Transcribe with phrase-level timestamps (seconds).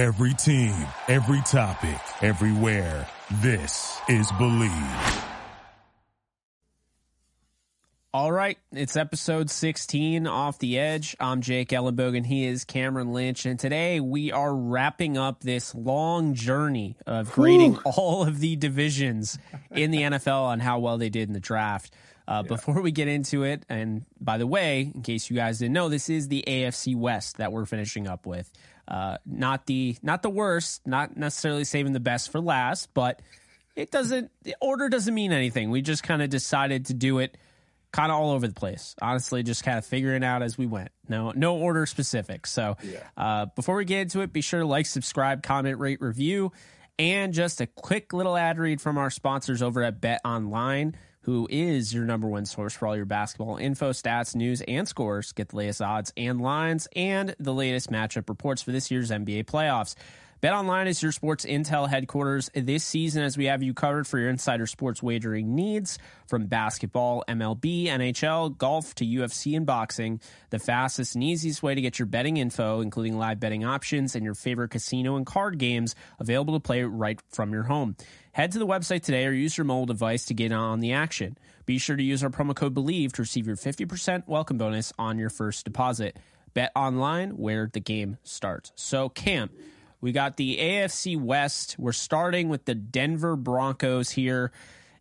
[0.00, 0.74] Every team,
[1.08, 3.06] every topic, everywhere.
[3.42, 5.24] This is Believe.
[8.14, 11.14] All right, it's episode 16 off the edge.
[11.20, 12.24] I'm Jake Ellenbogen.
[12.24, 13.44] He is Cameron Lynch.
[13.44, 17.92] And today we are wrapping up this long journey of grading Whew.
[17.98, 19.38] all of the divisions
[19.70, 21.92] in the NFL on how well they did in the draft.
[22.26, 22.48] Uh, yeah.
[22.48, 25.90] Before we get into it, and by the way, in case you guys didn't know,
[25.90, 28.50] this is the AFC West that we're finishing up with.
[28.90, 33.22] Uh, not the not the worst, not necessarily saving the best for last, but
[33.76, 35.70] it doesn't the order doesn't mean anything.
[35.70, 37.38] We just kind of decided to do it
[37.92, 38.94] kind of all over the place.
[39.00, 40.90] Honestly, just kind of figuring out as we went.
[41.08, 42.46] No, no order specific.
[42.46, 42.98] So, yeah.
[43.16, 46.52] uh, before we get into it, be sure to like, subscribe, comment, rate, review,
[46.98, 51.46] and just a quick little ad read from our sponsors over at Bet Online who
[51.50, 55.32] is your number one source for all your basketball info, stats, news, and scores.
[55.32, 59.44] Get the latest odds and lines and the latest matchup reports for this year's NBA
[59.44, 59.94] playoffs.
[60.42, 64.30] BetOnline is your sports intel headquarters this season as we have you covered for your
[64.30, 70.18] insider sports wagering needs from basketball, MLB, NHL, golf to UFC and boxing.
[70.48, 74.24] The fastest and easiest way to get your betting info, including live betting options and
[74.24, 77.94] your favorite casino and card games available to play right from your home.
[78.32, 81.36] Head to the website today or use your mobile device to get on the action.
[81.66, 85.18] Be sure to use our promo code BELIEVE to receive your 50% welcome bonus on
[85.18, 86.16] your first deposit.
[86.54, 88.72] Bet online where the game starts.
[88.76, 89.50] So, Cam,
[90.00, 91.76] we got the AFC West.
[91.78, 94.52] We're starting with the Denver Broncos here.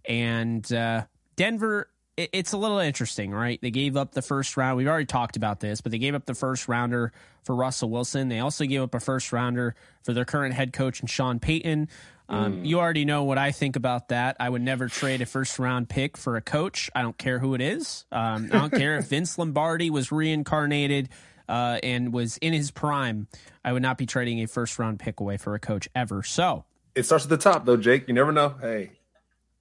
[0.06, 1.06] And uh,
[1.36, 3.60] Denver, it, it's a little interesting, right?
[3.62, 4.78] They gave up the first round.
[4.78, 8.28] We've already talked about this, but they gave up the first rounder for Russell Wilson.
[8.28, 11.88] They also gave up a first rounder for their current head coach and Sean Payton.
[12.30, 12.66] Um, mm.
[12.68, 14.38] You already know what I think about that.
[14.40, 16.90] I would never trade a first round pick for a coach.
[16.94, 18.06] I don't care who it is.
[18.12, 21.10] Um, I don't care if Vince Lombardi was reincarnated
[21.50, 23.28] uh, and was in his prime.
[23.66, 26.22] I would not be trading a first round pick away for a coach ever.
[26.22, 28.08] So it starts at the top, though, Jake.
[28.08, 28.56] You never know.
[28.62, 28.92] Hey.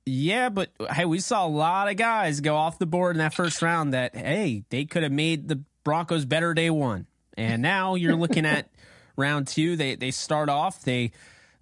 [0.05, 3.35] Yeah, but hey, we saw a lot of guys go off the board in that
[3.35, 7.07] first round that, hey, they could have made the Broncos better day one.
[7.37, 8.71] And now you're looking at
[9.17, 9.77] round two.
[9.77, 11.13] They they start off, they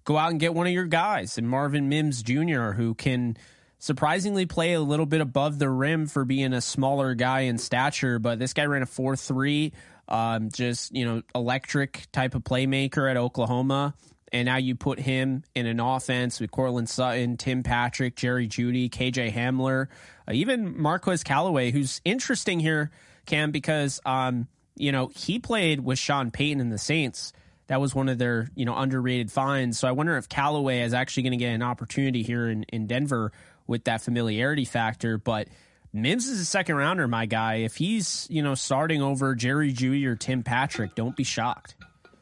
[0.06, 3.36] go out and get one of your guys, and Marvin Mims Jr., who can
[3.78, 8.18] surprisingly play a little bit above the rim for being a smaller guy in stature.
[8.18, 9.72] But this guy ran a 4 3,
[10.08, 13.94] um, just, you know, electric type of playmaker at Oklahoma.
[14.32, 18.88] And now you put him in an offense with Courtland Sutton, Tim Patrick, Jerry Jeudy,
[18.88, 19.88] KJ Hamler,
[20.28, 22.90] uh, even Marquez Callaway, who's interesting here,
[23.24, 24.46] Cam, because, um,
[24.76, 27.32] you know, he played with Sean Payton and the Saints
[27.68, 29.78] that was one of their you know underrated finds.
[29.78, 32.86] So I wonder if Callaway is actually going to get an opportunity here in, in
[32.86, 33.32] Denver
[33.66, 35.18] with that familiarity factor.
[35.18, 35.48] But
[35.92, 37.56] Mims is a second rounder, my guy.
[37.56, 41.74] If he's you know starting over Jerry Jeudy or Tim Patrick, don't be shocked.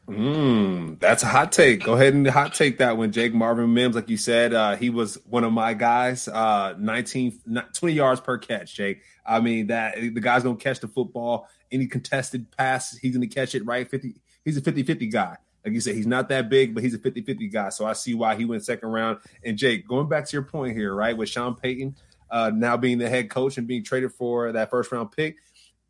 [0.07, 1.83] Mm, that's a hot take.
[1.83, 3.95] Go ahead and hot take that one, Jake Marvin Mims.
[3.95, 6.27] Like you said, uh, he was one of my guys.
[6.27, 7.39] Uh, 19,
[7.73, 9.01] 20 yards per catch, Jake.
[9.25, 11.47] I mean that the guy's gonna catch the football.
[11.71, 13.89] Any contested pass, he's gonna catch it right.
[13.89, 15.37] Fifty he's a 50-50 guy.
[15.65, 17.69] Like you said, he's not that big, but he's a 50-50 guy.
[17.69, 19.17] So I see why he went second round.
[19.43, 21.95] And Jake, going back to your point here, right, with Sean Payton
[22.29, 25.37] uh, now being the head coach and being traded for that first round pick,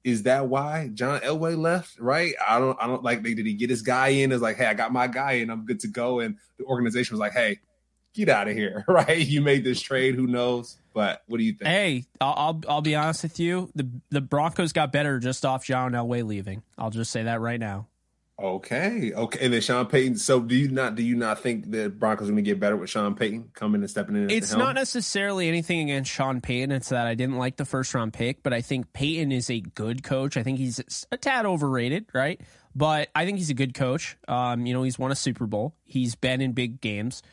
[0.06, 2.00] is that why John Elway left?
[2.00, 2.36] Right?
[2.48, 2.78] I don't.
[2.80, 3.24] I don't like.
[3.24, 4.32] Did he get his guy in?
[4.32, 5.50] Is like, hey, I got my guy in.
[5.50, 6.20] I'm good to go.
[6.20, 7.60] And the organization was like, hey,
[8.14, 8.86] get out of here.
[8.88, 9.26] Right?
[9.26, 10.16] You made this trade.
[10.16, 10.78] Who knows?
[10.94, 11.68] But what do you think?
[11.68, 13.70] Hey, I'll, I'll, I'll be honest with you.
[13.76, 16.62] The the Broncos got better just off John Elway leaving.
[16.78, 17.88] I'll just say that right now.
[18.38, 19.46] Okay, okay.
[19.46, 20.18] And then Sean Payton.
[20.18, 22.76] So do you not do you not think the Broncos are going to get better
[22.76, 24.30] with Sean Payton coming and stepping in?
[24.30, 26.72] It's not necessarily anything against Sean Payton.
[26.74, 29.62] It's that I didn't like the first round pick, but I think Payton is a
[29.62, 30.36] good coach.
[30.36, 32.42] I think he's a tad overrated, right?
[32.76, 34.18] But I think he's a good coach.
[34.28, 35.74] Um, you know, he's won a Super Bowl.
[35.86, 37.24] He's been in big games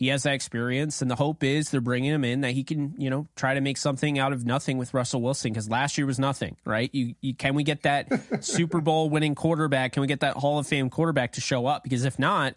[0.00, 2.94] he has that experience, and the hope is they're bringing him in that he can,
[2.96, 6.06] you know, try to make something out of nothing with Russell Wilson because last year
[6.06, 6.88] was nothing, right?
[6.94, 8.08] You, you can we get that
[8.42, 9.92] Super Bowl winning quarterback?
[9.92, 11.82] Can we get that Hall of Fame quarterback to show up?
[11.82, 12.54] Because if not,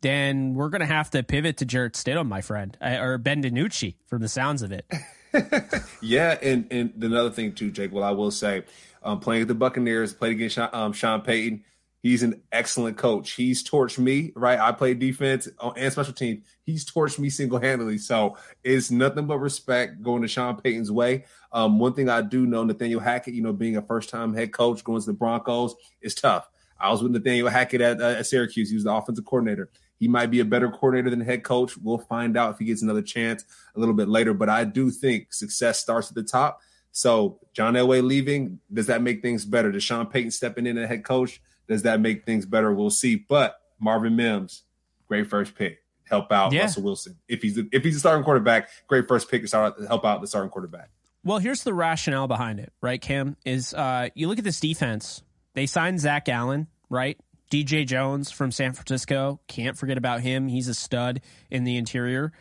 [0.00, 3.42] then we're going to have to pivot to Jarrett Stidham, my friend, uh, or Ben
[3.42, 4.90] DiNucci, from the sounds of it.
[6.00, 7.92] yeah, and and another thing too, Jake.
[7.92, 8.62] Well, I will say,
[9.02, 11.62] um, playing with the Buccaneers, played against Sean, um, Sean Payton
[12.06, 13.32] He's an excellent coach.
[13.32, 14.60] He's torched me, right?
[14.60, 16.44] I play defense and special teams.
[16.62, 17.98] He's torched me single handedly.
[17.98, 21.24] So it's nothing but respect going to Sean Payton's way.
[21.50, 24.52] Um, one thing I do know, Nathaniel Hackett, you know, being a first time head
[24.52, 26.48] coach going to the Broncos is tough.
[26.78, 28.68] I was with Nathaniel Hackett at, uh, at Syracuse.
[28.68, 29.68] He was the offensive coordinator.
[29.98, 31.76] He might be a better coordinator than head coach.
[31.76, 33.44] We'll find out if he gets another chance
[33.74, 34.32] a little bit later.
[34.32, 36.60] But I do think success starts at the top.
[36.92, 39.72] So John Elway leaving, does that make things better?
[39.72, 41.40] Does Sean Payton stepping in as head coach?
[41.68, 42.72] Does that make things better?
[42.72, 43.16] We'll see.
[43.16, 44.62] But Marvin Mims,
[45.08, 45.78] great first pick.
[46.04, 46.62] Help out Yeah.
[46.62, 48.68] Russell Wilson if he's if he's a starting quarterback.
[48.86, 50.90] Great first pick to start help out the starting quarterback.
[51.24, 53.36] Well, here's the rationale behind it, right, Cam?
[53.44, 55.24] Is uh, you look at this defense.
[55.54, 57.18] They signed Zach Allen, right?
[57.50, 59.40] DJ Jones from San Francisco.
[59.48, 60.46] Can't forget about him.
[60.46, 61.20] He's a stud
[61.50, 62.32] in the interior.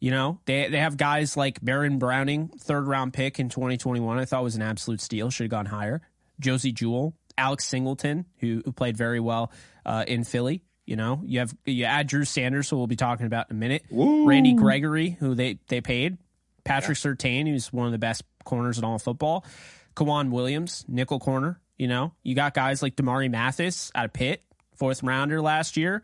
[0.00, 4.18] You know, they they have guys like Baron Browning, third round pick in 2021.
[4.18, 5.30] I thought was an absolute steal.
[5.30, 6.00] Should have gone higher.
[6.40, 9.52] Josey Jewell, Alex Singleton, who, who played very well
[9.86, 10.62] uh, in Philly.
[10.84, 13.58] You know, you have you add Drew Sanders, who we'll be talking about in a
[13.58, 13.84] minute.
[13.88, 14.26] Woo.
[14.26, 16.18] Randy Gregory, who they they paid.
[16.64, 19.44] Patrick Surtain, who's one of the best corners in all of football.
[19.94, 21.60] K'Waun Williams, nickel corner.
[21.76, 24.42] You know, you got guys like Damarri Mathis out of Pitt,
[24.76, 26.02] fourth rounder last year.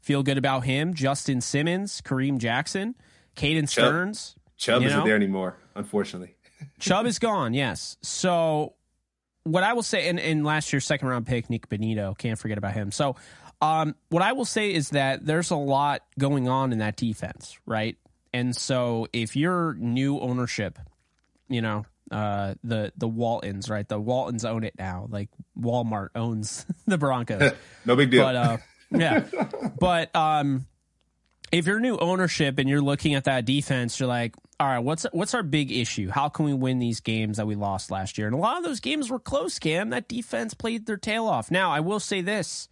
[0.00, 0.92] Feel good about him.
[0.94, 2.94] Justin Simmons, Kareem Jackson,
[3.36, 4.36] Caden Sterns.
[4.56, 5.04] Chubb You isn't know?
[5.06, 6.34] there anymore, unfortunately.
[6.78, 7.96] Chubb is gone, yes.
[8.02, 8.74] So
[9.44, 12.58] what I will say, and, and last year's second round pick, Nik Bonitto, can't forget
[12.58, 12.90] about him.
[12.90, 13.16] So
[13.60, 17.58] um, what I will say is that there's a lot going on in that defense,
[17.66, 17.96] right?
[18.32, 20.78] And so if you're new ownership,
[21.48, 23.88] you know, uh, the the Waltons, right?
[23.88, 25.06] The Waltons own it now.
[25.08, 27.52] Like Walmart owns the Broncos.
[27.84, 28.24] no big deal.
[28.24, 28.56] But uh,
[28.90, 29.24] yeah,
[29.80, 30.66] but um,
[31.52, 35.04] if you're new ownership and you're looking at that defense, you're like, all right, what's
[35.12, 36.10] what's our big issue?
[36.10, 38.26] How can we win these games that we lost last year?
[38.26, 39.58] And a lot of those games were close.
[39.58, 41.50] Cam, that defense played their tail off.
[41.50, 42.68] Now, I will say this: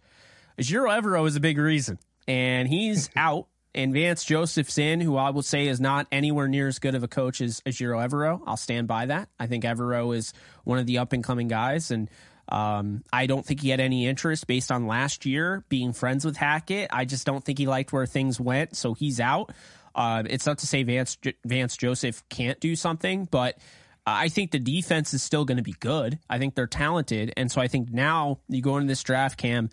[0.59, 3.47] Jiro Evero is a big reason, and he's out.
[3.75, 7.01] And Vance Joseph's in, who I will say is not anywhere near as good of
[7.01, 8.39] a coach as, as Jiro Evero.
[8.45, 9.29] I'll stand by that.
[9.39, 10.31] I think Evero is
[10.63, 12.07] one of the up and coming guys, and
[12.49, 16.37] um, I don't think he had any interest based on last year being friends with
[16.37, 16.89] Hackett.
[16.91, 19.51] I just don't think he liked where things went, so he's out.
[19.95, 23.57] Uh, it's not to say Vance Vance Joseph can't do something, but
[24.05, 26.19] I think the defense is still going to be good.
[26.29, 29.69] I think they're talented, and so I think now you go into this draft, Cam,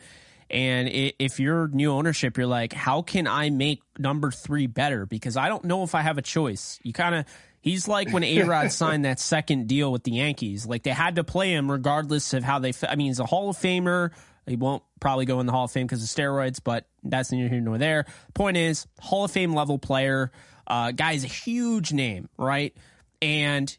[0.50, 5.06] and i- if you're new ownership, you're like, how can I make number three better?
[5.06, 6.78] Because I don't know if I have a choice.
[6.84, 7.24] You kind of,
[7.60, 10.66] he's like when A Rod signed that second deal with the Yankees.
[10.66, 13.26] Like they had to play him regardless of how they, fe- I mean, he's a
[13.26, 14.10] Hall of Famer.
[14.46, 17.48] He won't probably go in the Hall of Fame because of steroids, but that's neither
[17.48, 18.06] here nor there.
[18.34, 20.32] Point is, Hall of Fame level player.
[20.66, 22.74] Uh, guy's a huge name, right?
[23.22, 23.76] And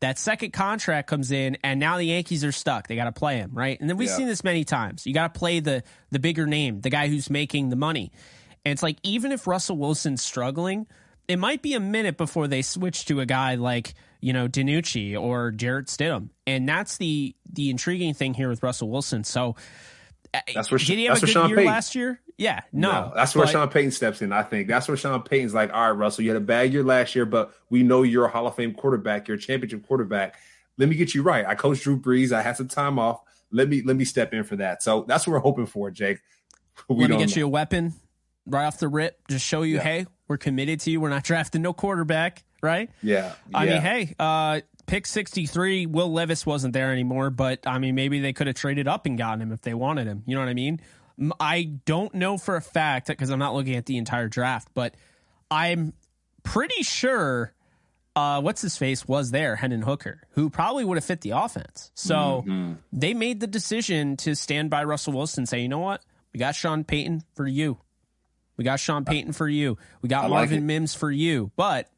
[0.00, 2.88] that second contract comes in and now the Yankees are stuck.
[2.88, 3.80] They got to play him, right?
[3.80, 4.16] And then we've Yeah.
[4.16, 5.06] seen this many times.
[5.06, 8.10] You got to play the the bigger name, the guy who's making the money.
[8.64, 10.86] And it's like even if Russell Wilson's struggling,
[11.28, 15.18] it might be a minute before they switch to a guy like, you know, DiNucci
[15.20, 16.28] or Jarrett Stidham.
[16.46, 19.24] And that's the the intriguing thing here with Russell Wilson.
[19.24, 19.56] So
[20.34, 22.20] uh, That's where- did he have a good Sean year Payton- last year?
[22.38, 23.12] Yeah, no.
[23.14, 24.32] that's where but- Sean Payton steps in.
[24.32, 26.82] I think that's where Sean Payton's like, all right, Russell, you had a bad year
[26.82, 29.28] last year, but we know you're a Hall of Fame quarterback.
[29.28, 30.36] You're a championship quarterback.
[30.78, 31.44] Let me get you right.
[31.46, 32.32] I coached Drew Brees.
[32.32, 33.20] I had some time off.
[33.52, 34.82] Let me let me step in for that.
[34.82, 36.18] So that's what we're hoping for, Jake.
[36.88, 37.40] We Let me get know.
[37.40, 37.92] you a weapon
[38.46, 39.18] right off the rip.
[39.28, 39.82] Just show you, Yeah.
[39.82, 40.98] hey, we're committed to you.
[40.98, 42.90] We're not drafting no quarterback, right?
[43.02, 43.72] Yeah, I yeah.
[43.74, 48.32] mean, hey, uh, pick 63, Will Levis wasn't there anymore, but I mean, maybe they
[48.32, 50.22] could have traded up and gotten him if they wanted him.
[50.26, 50.80] You know what I mean?
[51.38, 54.94] I don't know for a fact because I'm not looking at the entire draft, but
[55.50, 55.92] I'm
[56.42, 57.52] pretty sure
[58.16, 61.90] uh, what's his face was there, Hendon Hooker, who probably would have fit the offense.
[61.94, 62.72] So Mm-hmm.
[62.92, 66.02] they made the decision to stand by Russell Wilson, say, you know what?
[66.32, 67.76] We got Sean Payton for you.
[68.56, 69.78] We got Sean Payton for you.
[70.02, 70.62] We got like Marvin it.
[70.62, 71.50] Mims for you.
[71.56, 71.88] But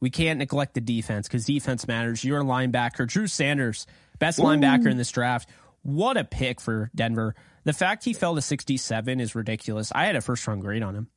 [0.00, 2.24] we can't neglect the defense because defense matters.
[2.24, 3.08] You're a linebacker.
[3.08, 3.86] Drew Sanders,
[4.18, 5.48] best linebacker in this draft.
[5.82, 7.34] What a pick for Denver.
[7.64, 9.90] The fact he fell to 67 is ridiculous.
[9.94, 11.08] I had a first round grade on him.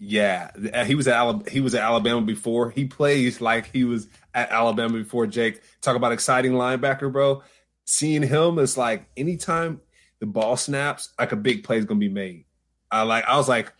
[0.00, 2.70] Yeah, uh, he was at Alabama, he was at Alabama before.
[2.70, 5.26] He plays like he was at Alabama before.
[5.26, 7.42] Jake, talk about exciting linebacker, bro.
[7.84, 9.80] Seeing him, it's like anytime
[10.20, 12.44] the ball snaps, like a big play is gonna be made.
[12.90, 13.72] I like, I was like,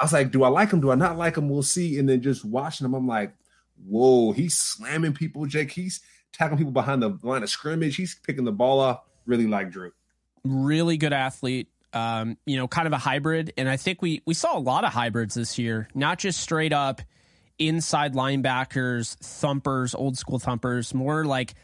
[0.00, 0.80] I was like, do I like him?
[0.80, 1.48] Do I not like him?
[1.48, 1.98] We'll see.
[1.98, 3.34] And then just watching him, I'm like,
[3.86, 5.70] whoa, he's slamming people, Jake.
[5.70, 6.00] He's
[6.32, 7.96] tackling people behind the line of scrimmage.
[7.96, 9.00] He's picking the ball off.
[9.26, 9.92] Really like Drew.
[10.44, 11.68] really good athlete.
[11.92, 14.82] Um, you know, kind of a hybrid, and I think we we saw a lot
[14.82, 15.88] of hybrids this year.
[15.94, 17.00] Not just straight up
[17.58, 20.92] inside linebackers, thumpers, old school thumpers.
[20.92, 21.54] More like,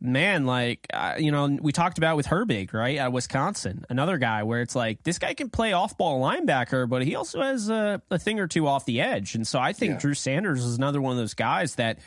[0.00, 4.42] man, like uh, you know, we talked about with Herbig, right, at Wisconsin, another guy
[4.44, 8.00] where it's like this guy can play off ball linebacker, but he also has a,
[8.10, 9.34] a thing or two off the edge.
[9.34, 9.98] And so I think Yeah.
[9.98, 11.98] Drew Sanders is another one of those guys that,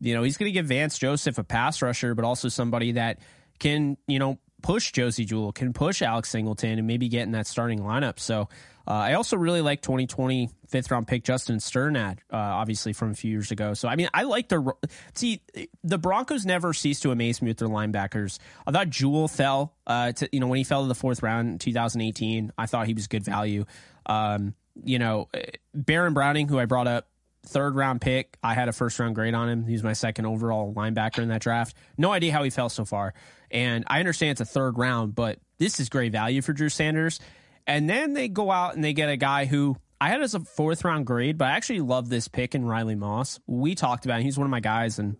[0.00, 3.18] you know, he's going to give Vance Joseph a pass rusher, but also somebody that
[3.58, 7.46] can, you know, push Josey Jewell, can push Alex Singleton, and maybe get in that
[7.46, 8.18] starting lineup.
[8.18, 8.48] So
[8.86, 13.14] uh, I also really like 2020 fifth round pick Justin Strnad, uh, obviously from a
[13.14, 13.74] few years ago.
[13.74, 14.72] So I mean, I like the
[15.14, 15.42] see
[15.82, 18.38] the Broncos never cease to amaze me with their linebackers.
[18.66, 21.48] I thought Jewell fell, uh, to, you know, when he fell to the fourth round
[21.48, 22.52] in 2018.
[22.56, 23.64] I thought he was good value.
[24.06, 25.28] Um, you know,
[25.74, 27.08] Baron Browning, who I brought up,
[27.46, 28.36] third round pick.
[28.42, 29.66] I had a first round grade on him.
[29.66, 31.76] He's my second overall linebacker in that draft.
[31.96, 33.14] No idea how he fell so far.
[33.50, 37.20] And I understand it's a third round, but this is great value for Drew Sanders.
[37.66, 40.40] And then they go out and they get a guy who I had as a
[40.40, 43.40] fourth round grade, but I actually love this pick in Riley Moss.
[43.46, 44.24] We talked about him.
[44.24, 44.98] He's one of my guys.
[44.98, 45.16] And,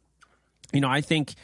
[0.73, 1.35] you know, I think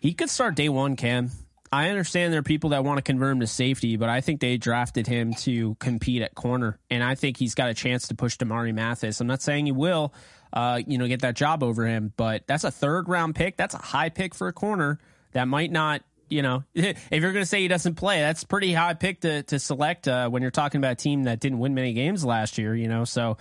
[0.00, 1.30] he could start day one, Cam.
[1.72, 4.40] I understand there are people that want to convert him to safety, but I think
[4.40, 8.14] they drafted him to compete at corner, and I think he's got a chance to
[8.14, 9.22] push Damarri Mathis.
[9.22, 10.12] I'm not saying he will,
[10.52, 13.56] uh, you know, get that job over him, but that's a third round pick.
[13.56, 14.98] That's a high pick for a corner
[15.32, 16.02] that might not.
[16.32, 19.42] You know, if you're going to say he doesn't play, that's pretty high pick to
[19.44, 22.58] to select uh, when you're talking about a team that didn't win many games last
[22.58, 22.74] year.
[22.74, 23.36] You know, so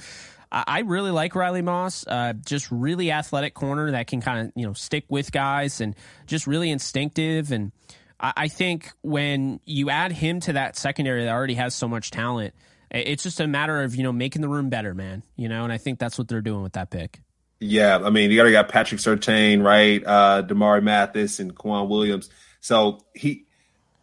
[0.51, 2.05] I really like Riley Moss.
[2.05, 5.95] Uh, just really athletic corner that can kind of you know stick with guys and
[6.27, 7.53] just really instinctive.
[7.53, 7.71] And
[8.19, 12.11] I, I think when you add him to that secondary that already has so much
[12.11, 12.53] talent,
[12.89, 15.23] it's just a matter of you know making the room better, man.
[15.37, 17.21] You know, and I think that's what they're doing with that pick.
[17.61, 20.03] Yeah, I mean, you already got Patrick Surtain, right?
[20.03, 22.29] Uh, Damarri Mathis and K'Waun Williams.
[22.61, 23.45] So he,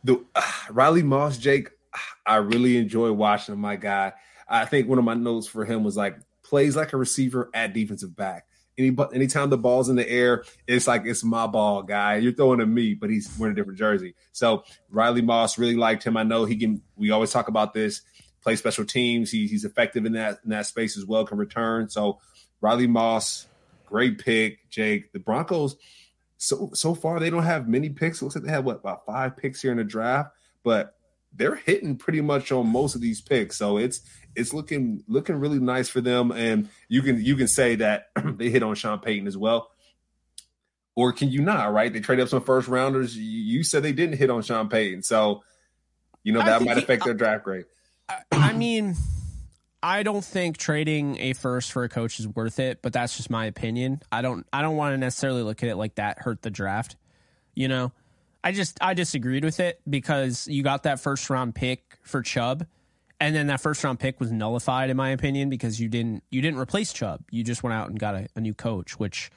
[0.04, 1.70] the uh, Riley Moss, Jake,
[2.26, 4.12] I really enjoy watching my guy.
[4.48, 7.72] I think one of my notes for him was like plays like a receiver at
[7.72, 8.46] defensive back.
[8.78, 12.16] Any, anytime the ball's in the air, it's like it's my ball, guy.
[12.16, 14.14] You're throwing to me, but he's wearing a different jersey.
[14.32, 16.16] So Riley Moss really liked him.
[16.16, 16.80] I know he can.
[16.96, 18.02] We always talk about this.
[18.40, 19.32] Play special teams.
[19.32, 21.26] He, he's effective in that in that space as well.
[21.26, 21.88] Can return.
[21.88, 22.20] So
[22.60, 23.48] Riley Moss,
[23.84, 25.12] great pick, Jake.
[25.12, 25.76] The Broncos.
[26.38, 28.20] So so far they don't have many picks.
[28.20, 30.30] It looks like they have what about five picks here in the draft,
[30.64, 30.94] but
[31.32, 33.56] they're hitting pretty much on most of these picks.
[33.56, 34.00] So it's
[34.34, 36.30] it's looking looking really nice for them.
[36.30, 39.70] And you can you can say that they hit on Sean Payton as well.
[40.94, 41.92] Or can you not, right?
[41.92, 43.16] They traded up some first rounders.
[43.16, 45.04] You said they didn't hit on Sean Payton.
[45.04, 45.44] So,
[46.24, 47.66] you know, that might he, affect uh, their draft grade.
[48.32, 48.96] I mean,
[49.82, 53.30] I don't think trading a first for a coach is worth it, but that's just
[53.30, 54.02] my opinion.
[54.10, 56.96] I don't I don't want to necessarily look at it like that hurt the draft.
[57.54, 57.92] You know?
[58.42, 62.66] I just I disagreed with it because you got that first round pick for Chubb,
[63.20, 66.40] and then that first round pick was nullified in my opinion because you didn't you
[66.40, 67.22] didn't replace Chubb.
[67.30, 68.98] You just went out and got a, a new coach.
[68.98, 69.30] Which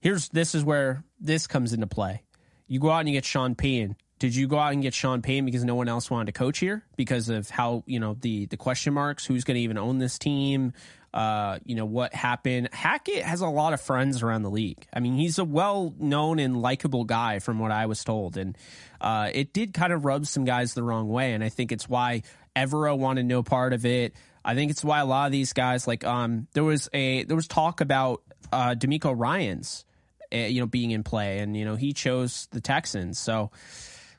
[0.00, 2.22] here's this is where this comes into play.
[2.66, 3.96] You go out and you get Sean Payton.
[4.18, 6.58] Did you go out and get Sean Payton because no one else wanted to coach
[6.58, 9.24] here because of how you know the the question marks?
[9.24, 10.72] Who's going to even own this team?
[11.12, 12.68] uh, you know, what happened.
[12.72, 14.86] Hackett has a lot of friends around the league.
[14.92, 18.36] I mean, he's a well known and likable guy from what I was told.
[18.36, 18.56] And
[19.00, 21.32] uh, it did kind of rub some guys the wrong way.
[21.32, 22.22] And I think it's why
[22.54, 24.14] Evero wanted no part of it.
[24.44, 27.36] I think it's why a lot of these guys, like, um, there was a, there
[27.36, 28.22] was talk about
[28.52, 29.84] uh, DeMeco Ryans,
[30.32, 31.38] uh, you know, being in play.
[31.38, 33.18] And, you know, he chose the Texans.
[33.18, 33.50] So,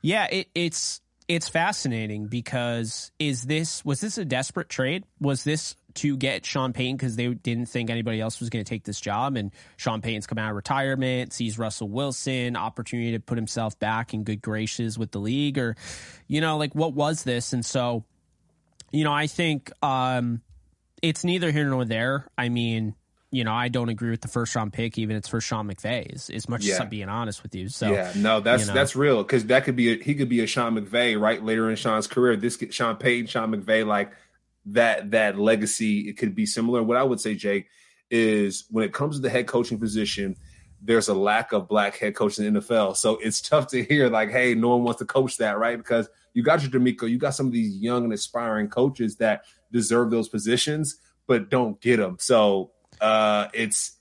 [0.01, 5.03] yeah, it, it's, it's fascinating because is this was this a desperate trade?
[5.19, 8.69] Was this to get Sean Payton because they didn't think anybody else was going to
[8.69, 9.35] take this job.
[9.35, 14.13] And Sean Payton's come out of retirement, sees Russell Wilson, opportunity to put himself back
[14.13, 15.75] in good graces with the league, or,
[16.27, 17.53] you know, like what was this?
[17.53, 18.05] And so,
[18.91, 20.41] you know, I think um,
[21.01, 22.27] it's neither here nor there.
[22.37, 22.95] I mean,
[23.31, 26.13] you know, I don't agree with the first round pick, even it's for Sean McVay,
[26.13, 26.75] as, as much yeah.
[26.75, 27.69] as I'm being honest with you.
[27.69, 28.73] So yeah, no, that's you know.
[28.73, 31.69] that's real because that could be a, he could be a Sean McVay right later
[31.69, 32.35] in Sean's career.
[32.35, 34.13] This Sean Payton, Sean McVay, like
[34.65, 36.81] that that legacy it could be similar.
[36.81, 37.67] What I would say, Jake,
[38.09, 40.35] is when it comes to the head coaching position,
[40.81, 42.95] there's a lack of black head coaches in the NFL.
[42.97, 45.77] So it's tough to hear like, hey, no one wants to coach that, right?
[45.77, 49.43] Because you got your DeMeco, you got some of these young and aspiring coaches that
[49.71, 52.17] deserve those positions, but don't get them.
[52.19, 52.71] So
[53.01, 53.93] uh, it's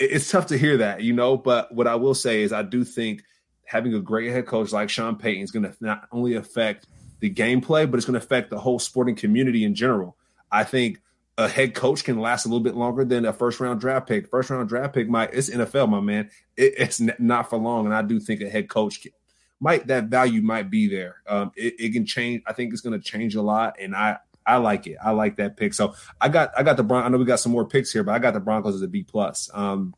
[0.00, 1.36] it's tough to hear that, you know.
[1.36, 3.22] But what I will say is, I do think
[3.64, 6.86] having a great head coach like Sean Payton is going to not only affect
[7.20, 10.16] the gameplay, but it's going to affect the whole sporting community in general.
[10.50, 11.00] I think
[11.36, 14.28] a head coach can last a little bit longer than a first round draft pick.
[14.28, 16.30] First round draft pick might it's NFL, my man.
[16.56, 19.12] It, it's not for long, and I do think a head coach can,
[19.60, 21.16] might that value might be there.
[21.26, 22.42] Um, it, it can change.
[22.46, 24.18] I think it's going to change a lot, and I
[24.48, 24.96] I like it.
[25.02, 25.74] I like that pick.
[25.74, 27.04] So I got I got the Bron.
[27.04, 28.88] I know we got some more picks here, but I got the Broncos as a
[28.88, 29.50] B plus.
[29.52, 29.94] Um,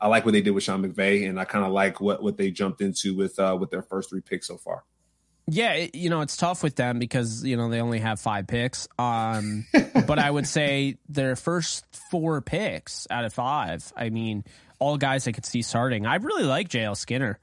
[0.00, 2.36] I like what they did with Sean McVay, and I kind of like what what
[2.36, 4.82] they jumped into with uh, with their first three picks so far.
[5.46, 8.48] Yeah, it, you know it's tough with them because you know they only have five
[8.48, 8.88] picks.
[8.98, 9.64] Um,
[10.06, 13.92] but I would say their first four picks out of five.
[13.96, 14.42] I mean,
[14.80, 16.04] all guys I could see starting.
[16.04, 17.38] I really like JL Skinner.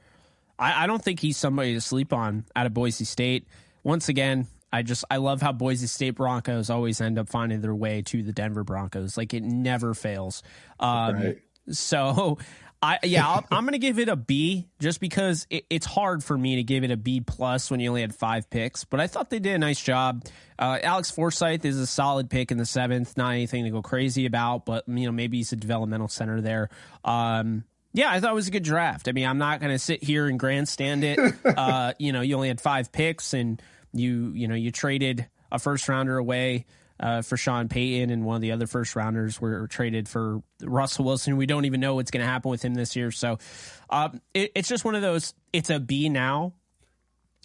[0.60, 3.48] I, I don't think he's somebody to sleep on out of Boise State.
[3.84, 7.76] Once again, I just I love how Boise State Broncos always end up finding their
[7.76, 9.18] way to the Denver Broncos.
[9.18, 10.44] Like it never fails.
[10.80, 11.38] Um, right.
[11.72, 12.38] So
[12.82, 16.24] I yeah, i am going to give it a B just because it, it's hard
[16.24, 18.86] for me to give it a B plus when you only had five picks.
[18.86, 20.24] But I thought they did a nice job.
[20.58, 23.18] Uh, Alex Forsyth is a solid pick in the seventh.
[23.18, 26.70] Not anything to go crazy about, but you know maybe he's a developmental center there.
[27.04, 29.08] Um, yeah, I thought it was a good draft.
[29.08, 31.20] I mean, I'm not going to sit here and grandstand it.
[31.46, 33.62] uh, you know, you only had five picks, and
[33.93, 36.65] you you know you traded a first rounder away
[37.00, 41.05] uh, for Sean Payton, and one of the other first rounders were traded for Russell
[41.05, 41.38] Wilson.
[41.38, 43.12] We don't even know what's going to happen with him this year.
[43.12, 43.39] So
[43.89, 45.34] uh, it, it's just one of those.
[45.53, 46.53] It's a B now,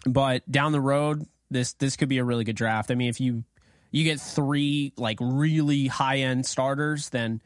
[0.07, 2.91] but down the road, this this could be a really good draft.
[2.91, 3.45] I mean, if you
[3.91, 7.41] you get three like really high end starters, then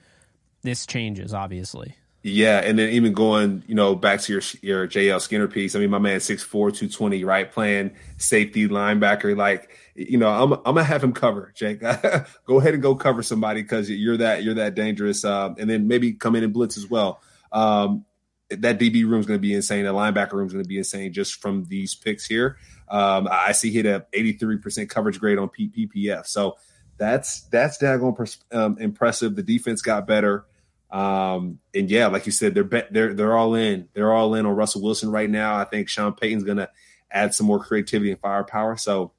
[0.63, 1.95] this changes obviously.
[2.29, 5.75] Yeah, and then even going, you know, back to your your JL Skinner piece.
[5.75, 9.37] I mean, my man 6'4", 220, right, playing safety linebacker.
[9.37, 11.81] Like, you know, I'm I'm gonna have him cover, Jake.
[12.47, 15.25] go ahead and go cover somebody because you're that you're that dangerous.
[15.25, 17.21] Um, and then maybe come in and blitz as well.
[17.53, 18.05] Um,
[18.51, 19.85] that DB room is going to be insane.
[19.85, 22.57] The linebacker room is going to be insane just from these picks here.
[22.89, 26.27] Um, I see hit a 83% coverage grade on PFF.
[26.27, 26.57] So
[26.97, 29.37] that's that's daggone um, impressive.
[29.37, 30.47] The defense got better.
[30.91, 33.89] Um, and yeah, like you said, they're they're they're all in.
[33.95, 35.57] They're all in on Russell Wilson right now.
[35.57, 36.69] I think Sean Payton's gonna
[37.11, 38.77] add some more creativity and firepower.
[38.77, 39.13] So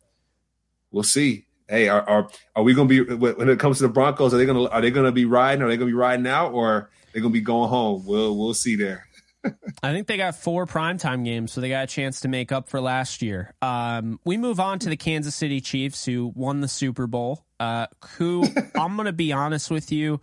[0.91, 1.45] we'll see.
[1.67, 4.33] Hey, are are, are we gonna be when it comes to the Broncos?
[4.33, 5.61] Are they gonna are they gonna be riding?
[5.61, 8.05] Are they gonna be riding out, or are they gonna be going home?
[8.05, 9.05] We'll we'll see there.
[9.83, 12.69] I think they got four primetime games, so they got a chance to make up
[12.69, 13.53] for last year.
[13.61, 17.45] Um, we move on to the Kansas City Chiefs, who won the Super Bowl.
[17.59, 18.45] Uh, who
[18.75, 20.21] I'm going to be honest with you,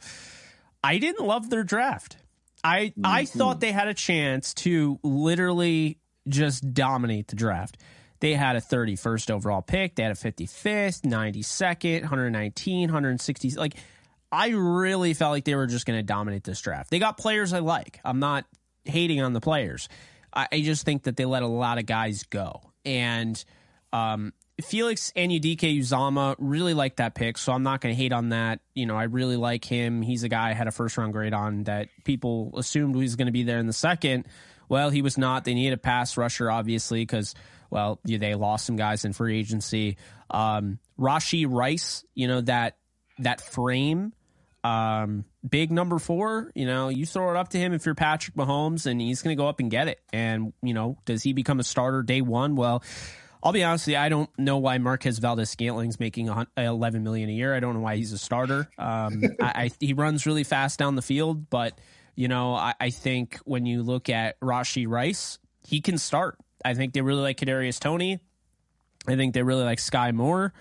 [0.86, 2.16] I didn't love their draft.
[2.62, 3.04] I mm-hmm.
[3.04, 7.78] I thought they had a chance to literally just dominate the draft.
[8.20, 9.96] They had a 31st overall pick.
[9.96, 13.50] They had a 55th, 92nd, 119, 160.
[13.50, 13.74] Like,
[14.32, 16.90] I really felt like they were just going to dominate this draft.
[16.90, 18.00] They got players I like.
[18.04, 18.46] I'm not
[18.84, 19.88] hating on the players.
[20.32, 22.62] I, I just think that they let a lot of guys go.
[22.84, 23.42] And
[23.92, 28.60] um, Felix Anudike-Uzomah really like that pick, so I'm not going to hate on that.
[28.74, 30.00] You know, I really like him.
[30.00, 33.16] He's a guy I had a first round grade on that people assumed he was
[33.16, 34.26] going to be there in the second.
[34.68, 35.44] Well, he was not.
[35.44, 37.34] They needed a pass rusher, obviously, because
[37.70, 39.98] well, they lost some guys in free agency.
[40.30, 42.78] Um, Rashee Rice, you know that
[43.18, 44.12] that frame,
[44.64, 46.50] um, big number four.
[46.54, 49.36] You know, you throw it up to him if you're Patrick Mahomes, and he's going
[49.36, 50.00] to go up and get it.
[50.12, 52.56] And you know, does he become a starter day one?
[52.56, 52.82] Well
[53.42, 57.28] I'll be honest with you, I don't know why Marquez Valdes Scantling's making 11 million
[57.28, 57.54] a year.
[57.54, 58.68] I don't know why he's a starter.
[58.78, 61.78] Um, I, I, he runs really fast down the field, but
[62.14, 66.38] you know, I, I, think when you look at Rashee Rice, he can start.
[66.64, 68.20] I think they really like Kadarius Toney.
[69.06, 70.52] I think they really like Sky Moore.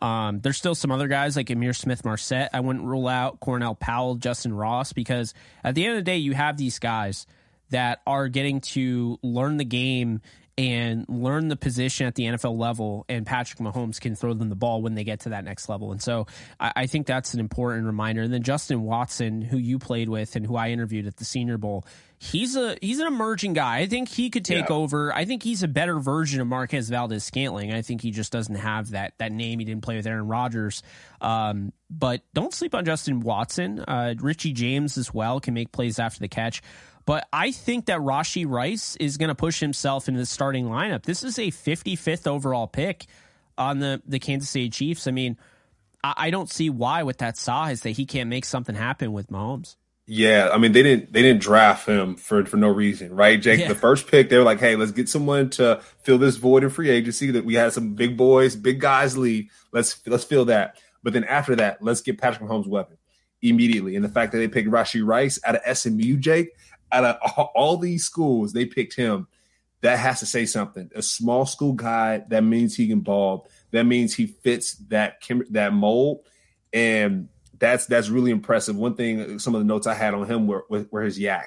[0.00, 2.50] Um, there's still some other guys like Ihmir Smith Marsette.
[2.52, 6.16] I wouldn't rule out Cornell Powell, Justin Ross, because at the end of the day,
[6.16, 7.26] you have these guys
[7.70, 10.20] that are getting to learn the game
[10.56, 14.54] and learn the position at the NFL level, and Patrick Mahomes can throw them the
[14.54, 15.90] ball when they get to that next level.
[15.90, 16.26] And so
[16.60, 18.22] I, I, think that's an important reminder.
[18.22, 21.58] And then Justin Watson, who you played with and who I interviewed at the Senior
[21.58, 21.84] Bowl,
[22.18, 23.78] he's a he's an emerging guy.
[23.78, 24.74] I think he could take yeah.
[24.74, 25.12] over.
[25.12, 27.72] I think he's a better version of Marquez Valdes Scantling.
[27.72, 29.58] I think he just doesn't have that that name.
[29.58, 30.82] He didn't play with Aaron Rodgers.
[31.20, 33.80] Um, but don't sleep on Justin Watson.
[33.80, 36.62] Uh, Richie James as well can make plays after the catch.
[37.06, 41.02] But I think that Rashee Rice is going to push himself into the starting lineup.
[41.02, 43.06] This is a 55th overall pick
[43.58, 45.06] on the, the Kansas City Chiefs.
[45.06, 45.36] I mean,
[46.02, 49.28] I, I don't see why with that size that he can't make something happen with
[49.28, 49.76] Mahomes.
[50.06, 53.40] Yeah, I mean they didn't they didn't draft him for for no reason, right?
[53.40, 53.68] Jake, yeah.
[53.68, 56.68] the first pick, they were like, "Hey, let's get someone to fill this void in
[56.68, 59.50] free agency that we had some big boys, big guys leave.
[59.72, 62.98] Let's let's fill that." But then after that, let's get Patrick Mahomes' weapon
[63.40, 63.96] immediately.
[63.96, 66.50] And the fact that they picked Rashee Rice out of SMU, Jake,
[66.94, 69.26] out of all these schools, they picked him.
[69.80, 70.90] That has to say something.
[70.94, 73.48] A small school guy, that means he can ball.
[73.72, 76.20] That means he fits that that mold,
[76.72, 77.28] and
[77.58, 78.76] that's that's really impressive.
[78.76, 81.46] One thing, some of the notes I had on him were, were his YAC.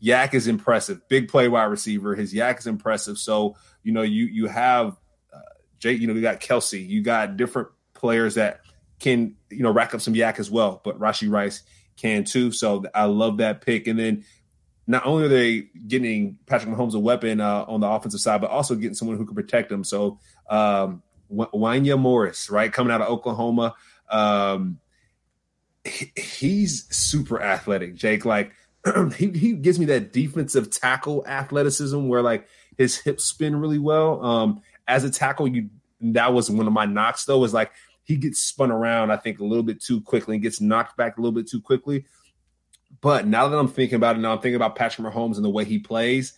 [0.00, 1.00] YAC is impressive.
[1.08, 2.14] Big play wide receiver.
[2.14, 3.18] His YAC is impressive.
[3.18, 4.96] So you know you you have
[5.34, 5.40] uh,
[5.80, 5.94] Jay.
[5.94, 6.86] You know you got Kelce.
[6.86, 8.60] You got different players that
[9.00, 10.80] can you know rack up some YAC as well.
[10.84, 11.62] But Rashee Rice
[11.98, 12.52] can too.
[12.52, 13.86] So I love that pick.
[13.86, 14.24] And then
[14.88, 18.50] not only are they getting Patrick Mahomes a weapon uh, on the offensive side, but
[18.50, 19.84] also getting someone who can protect him.
[19.84, 23.74] So um, Wanya Morris, right, coming out of Oklahoma,
[24.08, 24.80] um,
[25.84, 27.96] he, he's super athletic.
[27.96, 28.52] Jake, like
[29.16, 32.48] he he gives me that defensive tackle athleticism where like
[32.78, 34.24] his hips spin really well.
[34.24, 35.68] Um, as a tackle, you
[36.00, 37.38] that was one of my knocks though.
[37.38, 37.72] Was like
[38.04, 41.18] he gets spun around, I think, a little bit too quickly and gets knocked back
[41.18, 42.06] a little bit too quickly
[43.00, 45.50] But now that I'm thinking about it, now I'm thinking about Patrick Mahomes and the
[45.50, 46.32] way he plays.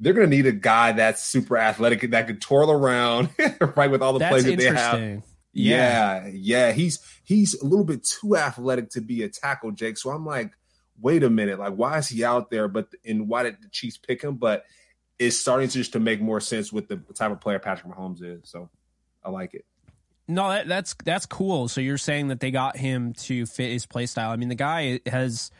[0.00, 3.28] They're going to need a guy that's super athletic that could twirl around,
[3.76, 4.94] right, with all the That's plays that they have.
[4.94, 5.22] interesting.
[5.52, 6.26] Yeah.
[6.32, 9.98] yeah, He's he's a little bit too athletic to be a tackle, Jake.
[9.98, 10.50] So I'm like,
[11.00, 12.68] wait a minute, like why is he out there?
[12.68, 14.36] But and why did the Chiefs pick him?
[14.36, 14.64] But
[15.18, 18.22] it's starting to just to make more sense with the type of player Patrick Mahomes
[18.22, 18.40] is.
[18.44, 18.70] So
[19.24, 19.64] I like it.
[20.28, 21.68] No, that, that's that's cool.
[21.68, 24.30] So you're saying that they got him to fit his play style.
[24.30, 25.50] I mean, the guy has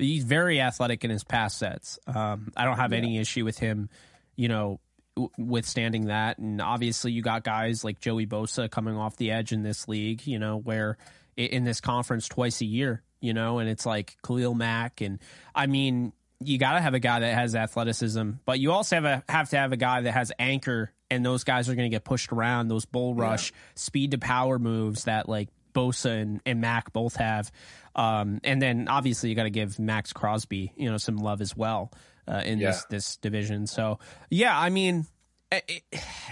[0.00, 1.98] he's very athletic in his pass sets.
[2.06, 2.98] Um, I don't have Yeah.
[2.98, 3.88] any issue with him,
[4.36, 4.80] you know,
[5.16, 6.38] w- withstanding that.
[6.38, 10.26] And obviously, you got guys like Joey Bosa coming off the edge in this league.
[10.26, 10.96] You know, where
[11.36, 13.02] in this conference twice a year.
[13.22, 15.18] You know, and it's like Khalil Mack, and
[15.54, 19.04] I mean, you got to have a guy that has athleticism, but you also have
[19.04, 21.94] a have to have a guy that has anchor, and those guys are going to
[21.94, 22.68] get pushed around.
[22.68, 27.52] Those bull rush, speed to power moves that like Bosa and, and Mack both have,
[27.94, 31.56] um, and then obviously you got to give Maxx Crosby you know some love as
[31.56, 31.92] well
[32.28, 33.66] uh, in this this division.
[33.66, 33.98] So
[34.30, 35.06] yeah, I mean.
[35.52, 35.82] It,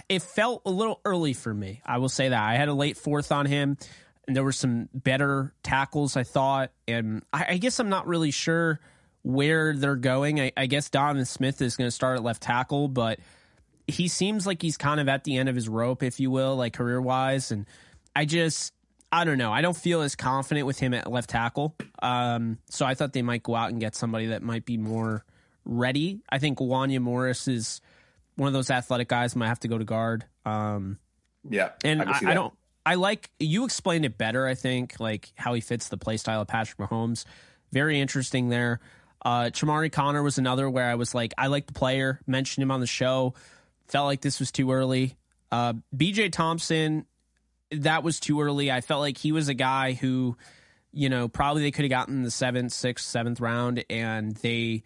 [0.09, 1.83] it felt a little early for me.
[1.85, 3.77] I will say that I had a late fourth on him,
[4.29, 8.31] and there were some better tackles I thought, and I, I guess I'm not really
[8.31, 8.79] sure
[9.23, 10.41] where they're going.
[10.41, 13.19] I, I guess Donovan Smith is going to start at left tackle, but
[13.89, 16.55] he seems like he's kind of at the end of his rope, if you will,
[16.55, 17.51] like career wise.
[17.51, 17.67] And
[18.15, 18.73] I just,
[19.11, 19.53] I don't know.
[19.53, 21.75] I don't feel as confident with him at left tackle.
[22.03, 25.25] Um, so I thought they might go out and get somebody that might be more
[25.65, 26.21] ready.
[26.29, 27.81] I think Wanya Morris is
[28.37, 30.25] one of those athletic guys might have to go to guard.
[30.45, 30.99] Um,
[31.49, 32.55] Yeah, and can I, I don't.
[32.85, 34.47] I like you explained it better.
[34.47, 37.25] I think like how he fits the play style of Patrick Mahomes.
[37.73, 38.81] Very interesting there.
[39.25, 42.21] Uh, Chamarri Conner was another where I was like, I like the player.
[42.27, 43.35] Mentioned him on the show.
[43.89, 45.17] Felt like this was too early.
[45.51, 46.31] Uh, B.J.
[46.31, 47.05] Thompson,
[47.71, 48.71] that was too early.
[48.71, 50.37] I felt like he was a guy who,
[50.93, 54.85] you know, probably they could have gotten the seventh, sixth, seventh round, and they.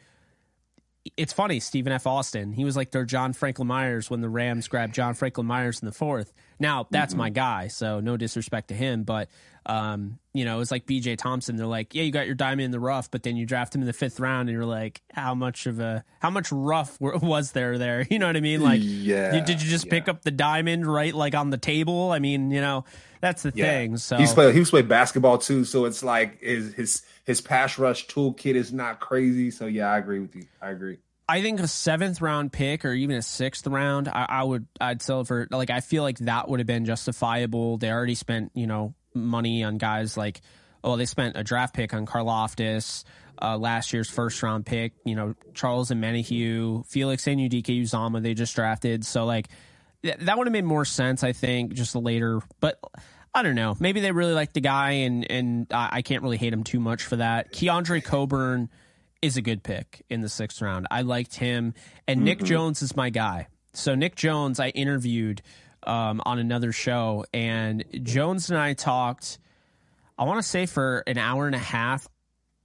[1.16, 2.06] It's funny, Stephen F.
[2.06, 2.52] Austin.
[2.52, 5.86] He was like their John Franklin Myers when the Rams grabbed John Franklin Myers in
[5.86, 6.32] the fourth.
[6.62, 9.28] Now that's my guy, so no disrespect to him, but
[9.66, 11.16] um, you know, it's like B.J.
[11.16, 11.54] Thompson.
[11.56, 13.80] They're like, yeah, you got your diamond in the rough, but then you draft him
[13.82, 17.52] in the fifth round, and you're like, how much of a how much rough was
[17.52, 18.06] there there?
[18.10, 18.60] You know what I mean?
[18.62, 22.10] Like, yeah, you- did you just pick up the diamond right, like on the table?
[22.12, 22.84] I mean, you know,
[23.20, 23.64] that's the Yeah.
[23.66, 23.96] thing.
[23.96, 28.06] So he's played he's played basketball too, so it's like his his his pass rush
[28.06, 29.50] toolkit is not crazy.
[29.50, 30.46] So yeah, I agree with you.
[30.60, 30.98] I agree.
[31.28, 35.02] I think a seventh round pick or even a sixth round, I, I would I'd
[35.02, 37.78] sell for like I feel like that would have been justifiable.
[37.78, 40.40] They already spent you know money on guys like
[40.82, 43.04] oh they spent a draft pick on Karlaftis,
[43.40, 44.94] uh, last year's first round pick.
[45.04, 49.04] You know Charles Omenihu, Felix Anudike-Uzomah they just drafted.
[49.06, 49.48] So like
[50.02, 52.78] th- that would have made more sense I think just later, but.
[53.34, 53.74] I don't know.
[53.80, 56.78] Maybe they really like the guy, and and I, I can't really hate him too
[56.78, 57.50] much for that.
[57.50, 58.68] Keondre Coburn
[59.22, 60.88] is a good pick in the sixth round.
[60.90, 61.74] I liked him,
[62.06, 63.46] and Nick Jones is my guy.
[63.72, 65.40] So Nick Jones, I interviewed
[65.84, 69.38] um, on another show, and Jones and I talked.
[70.18, 72.06] I want to say for an hour and a half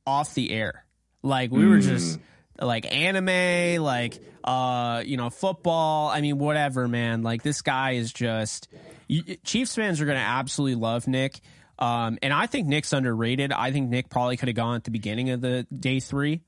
[0.05, 0.85] off the air.
[1.23, 2.19] Like we were just
[2.59, 6.09] like anime, like uh, you know, football.
[6.09, 7.21] I mean, whatever, man.
[7.21, 8.67] Like this guy is just.
[9.07, 11.39] You, Chiefs fans are going to absolutely love Nick.
[11.79, 13.51] Um, and I think Nick's underrated.
[13.51, 16.41] I think Nick probably could have gone at the beginning of the day three.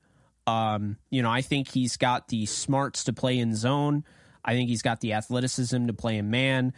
[0.46, 4.04] Um, you know, I think he's got the smarts to play in zone.
[4.44, 6.72] I think he's got the athleticism to play in man.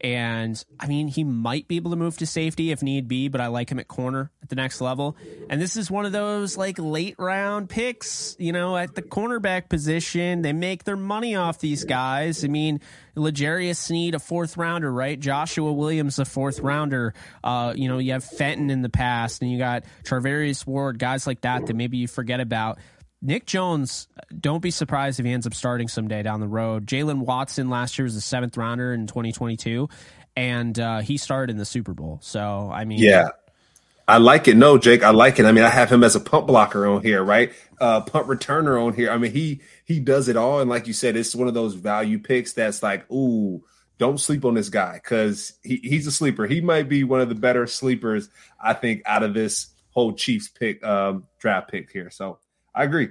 [0.00, 3.40] And I mean, he might be able to move to safety if need be, but
[3.40, 5.16] I like him at corner at the next level.
[5.50, 9.68] And this is one of those like late round picks, you know, at the cornerback
[9.68, 10.42] position.
[10.42, 12.44] They make their money off these guys.
[12.44, 12.80] I mean,
[13.16, 15.18] L'Jarius Sneed, a fourth rounder, right?
[15.18, 17.14] Joshua Williams, a fourth rounder.
[17.42, 21.26] Uh, you know, you have Fenton in the past, and you got Charvarius Ward, guys
[21.26, 22.78] like that that maybe you forget about.
[23.20, 24.06] Nick Jones,
[24.40, 26.86] don't be surprised if he ends up starting someday down the road.
[26.86, 29.88] Jaylen Watson last year was a seventh rounder in 2022,
[30.36, 32.20] and uh, he started in the Super Bowl.
[32.22, 33.28] So, I mean, Yeah.
[34.06, 34.56] I like it.
[34.56, 35.44] No, Jake, I like it.
[35.44, 37.52] I mean, I have him as a punt blocker on here, right?
[37.78, 39.10] Uh punt returner on here.
[39.10, 40.60] I mean, he he does it all.
[40.60, 43.62] And like you said, it's one of those value picks that's like, ooh,
[43.98, 46.46] don't sleep on this guy because he, he's a sleeper.
[46.46, 50.48] He might be one of the better sleepers, I think, out of this whole Chiefs
[50.48, 52.08] pick um draft pick here.
[52.08, 52.38] So
[52.78, 53.08] I agree.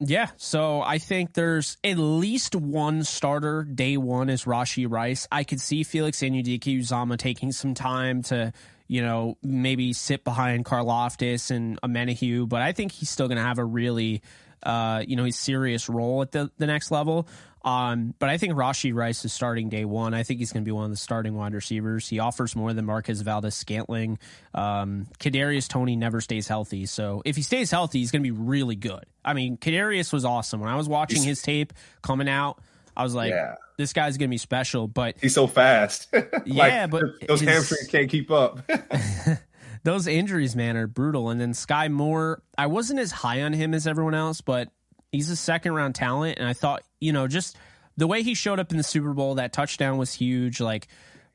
[0.00, 5.28] Yeah, so I think there's at least one starter day one is Rashee Rice.
[5.30, 8.52] I could see Felix Anudike Uzomah taking some time to,
[8.88, 13.44] you know, maybe sit behind Karlaftis and Omenihu, but I think he's still going to
[13.44, 14.22] have a really,
[14.64, 17.28] uh, you know, he's serious role at the, the next level.
[17.68, 20.14] Um, but I think Rashee Rice is starting day one.
[20.14, 22.08] I think he's going to be one of the starting wide receivers.
[22.08, 24.18] He offers more than Marquez Valdes Scantling.
[24.54, 28.30] Um, Kadarius Toney never stays healthy, so if he stays healthy, he's going to be
[28.30, 29.04] really good.
[29.22, 32.58] I mean, Kadarius was awesome when I was watching his tape coming out.
[32.96, 33.56] I was like, yeah.
[33.76, 36.08] this guy's going to be special, but he's so fast.
[36.12, 38.60] like, yeah, but those his, hamstrings can't keep up.
[39.84, 41.28] those injuries, man, are brutal.
[41.28, 44.70] And then Sky Moore, I wasn't as high on him as everyone else, but
[45.12, 46.38] he's a second round talent.
[46.38, 47.56] And I thought, you know, just
[47.96, 50.60] the way he showed up in the Super Bowl, that touchdown was huge.
[50.60, 50.88] Like,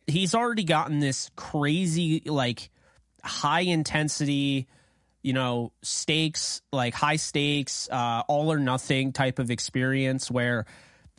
[0.07, 2.69] he's already gotten this crazy, like,
[3.23, 4.67] high intensity,
[5.21, 10.65] you know, stakes, like high stakes, uh, all or nothing type of experience where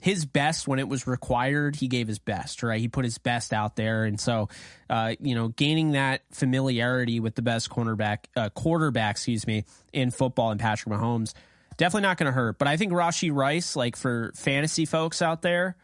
[0.00, 2.78] his best when it was required, he gave his best, right?
[2.78, 4.04] He put his best out there.
[4.04, 4.50] And so,
[4.90, 10.11] uh, you know, gaining that familiarity with the best cornerback, uh, quarterback, excuse me, in
[10.11, 11.33] football and Patrick Mahomes,
[11.76, 12.58] definitely not going to hurt.
[12.58, 15.76] But I think Rashee Rice, like for fantasy folks out there,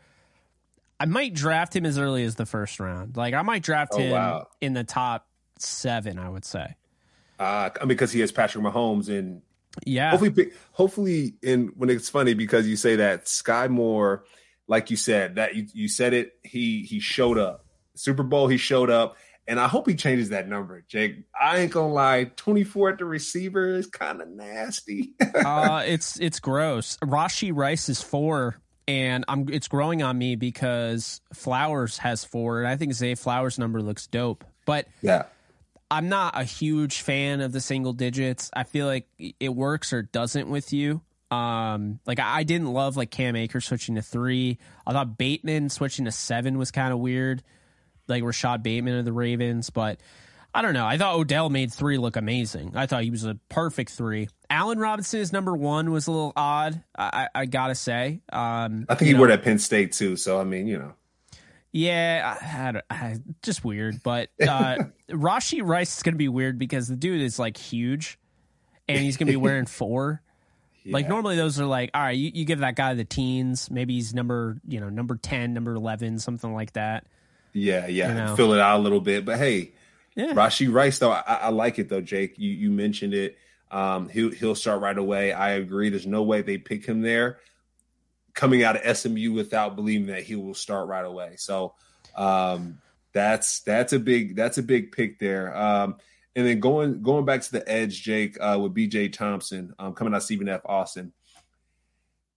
[0.98, 3.16] I might draft him as early as the first round.
[3.16, 4.48] Like I might draft oh, him wow.
[4.61, 5.26] in the top
[5.59, 6.74] seven, I would say.
[7.38, 9.40] Uh, because he has Patrick Mahomes and
[9.87, 10.11] yeah.
[10.11, 14.24] Hopefully, hopefully, and when it's funny because you say that Sky Moore,
[14.66, 17.64] like you said, that you, you said it, he he showed up.
[17.94, 21.24] Super Bowl, he showed up, and I hope he changes that number, Jake.
[21.38, 25.14] I ain't gonna lie, twenty four at the receiver is kind of nasty.
[25.35, 26.96] uh, it's it's gross.
[27.03, 32.68] Rashee Rice is four, and I'm it's growing on me because Flowers has four, and
[32.68, 34.44] I think Zay Flowers' number looks dope.
[34.66, 35.24] But yeah,
[35.90, 38.50] I'm not a huge fan of the single digits.
[38.55, 41.03] I feel like it works or doesn't with you.
[41.31, 44.59] Um, like I didn't love like Cam Akers switching to three.
[44.87, 47.42] I thought Bateman switching to seven was kind of weird,
[48.11, 49.70] like Rashod Bateman of the Ravens.
[49.70, 50.01] But
[50.55, 50.87] I don't know.
[50.87, 52.73] I thought Odell made three look amazing.
[52.75, 54.29] I thought he was a perfect three.
[54.49, 56.83] Allen Robinson is number one was a little odd.
[56.96, 58.20] I, I, I gotta say.
[58.33, 60.16] Um, I think he know, wore at Penn State too.
[60.16, 60.94] So I mean, you know.
[61.73, 62.37] Yeah,
[62.90, 64.03] I, I, just weird.
[64.03, 64.77] But uh,
[65.11, 68.18] Rashee Rice is going to be weird because the dude is like huge,
[68.88, 70.20] and he's going to be wearing four.
[70.83, 70.94] Yeah.
[70.94, 73.94] Like normally those are like, all right, you, you give that guy the teens, maybe
[73.94, 77.07] he's number you know number ten, number eleven, something like that.
[77.53, 78.37] Yeah, yeah, you know?
[78.37, 79.25] fill it out a little bit.
[79.25, 79.73] But hey,
[80.15, 80.33] yeah.
[80.33, 82.39] Rashee Rice though, I, I like it though, Jake.
[82.39, 83.39] You you mentioned it.
[83.71, 85.33] Um, he'll he'll start right away.
[85.33, 85.91] I agree.
[85.91, 87.39] There's no way they pick him there
[88.35, 91.35] coming out of SMU without believing that he will start right away.
[91.37, 91.75] So
[92.17, 92.81] um,
[93.13, 95.57] that's that's a big that's a big pick there.
[95.57, 95.97] Um,
[96.37, 100.15] and then going going back to the edge, Jake uh, with BJ Thompson um, coming
[100.15, 100.63] out of Stephen F.
[100.65, 101.13] Austin.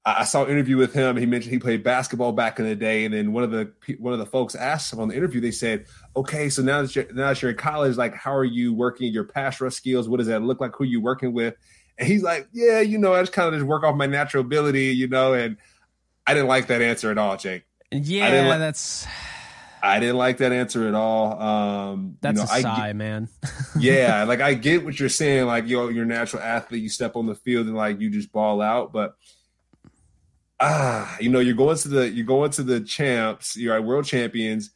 [0.06, 1.16] I, saw an interview with him.
[1.16, 4.12] He mentioned he played basketball back in the day, and then one of the one
[4.12, 5.40] of the folks asked him on the interview.
[5.40, 5.86] They said,
[6.16, 9.14] "Okay, so now that you're, now that you're in college, like how are you working
[9.14, 10.10] your pass rush skills?
[10.10, 10.76] What does that look like?
[10.76, 11.56] Who are you working with?"
[11.98, 14.42] And he's like, "Yeah, you know, I just kind of just work off my natural
[14.42, 15.58] ability, you know." And
[16.28, 17.64] I didn't like that answer at all, Jake.
[17.92, 19.08] Yeah, li- that's.
[19.82, 21.42] I didn't like that answer at all.
[21.42, 23.30] Um, that's you know, a sigh, get, man.
[23.80, 25.46] yeah, like I get what you're saying.
[25.46, 26.84] Like yo, you're a natural athlete.
[26.84, 28.92] You step on the field and like you just ball out.
[28.92, 29.16] But
[30.60, 33.56] ah, you know, you're going to the you're going to the champs.
[33.56, 34.72] You're at world champions.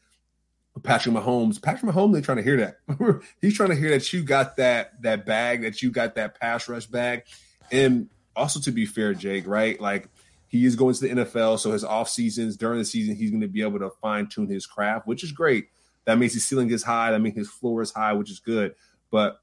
[0.84, 1.62] Patrick Mahomes.
[1.62, 3.22] Patrick Mahomes ain't trying to hear that.
[3.42, 6.68] He's trying to hear that you got that that bag, that you got that pass
[6.70, 7.24] rush bag.
[7.72, 9.80] And also to be fair, Jake, right?
[9.80, 10.10] Like
[10.48, 13.42] he is going to the NFL, so his off seasons during the season, he's going
[13.42, 15.68] to be able to fine tune his craft, which is great.
[16.06, 17.12] That means his ceiling is high.
[17.12, 18.76] That means his floor is high, which is good.
[19.12, 19.42] But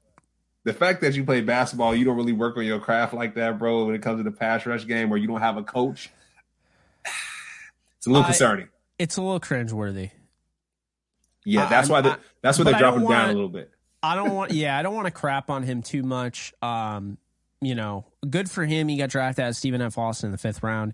[0.63, 3.59] the fact that you play basketball, you don't really work on your craft like that,
[3.59, 3.85] bro.
[3.85, 6.09] When it comes to the pass rush game, where you don't have a coach,
[8.05, 8.67] it's a little concerning.
[8.99, 10.11] It's a little cringeworthy.
[11.43, 12.01] Yeah, that's why.
[12.01, 13.71] The, that's why they're dropping wanna, down a little bit.
[14.03, 14.51] I don't want.
[14.53, 16.53] Yeah, I don't want to crap on him too much.
[16.61, 17.17] Um,
[17.61, 18.87] you know, good for him.
[18.87, 19.97] He got drafted as Stephen F.
[19.97, 20.93] Austin in the fifth round.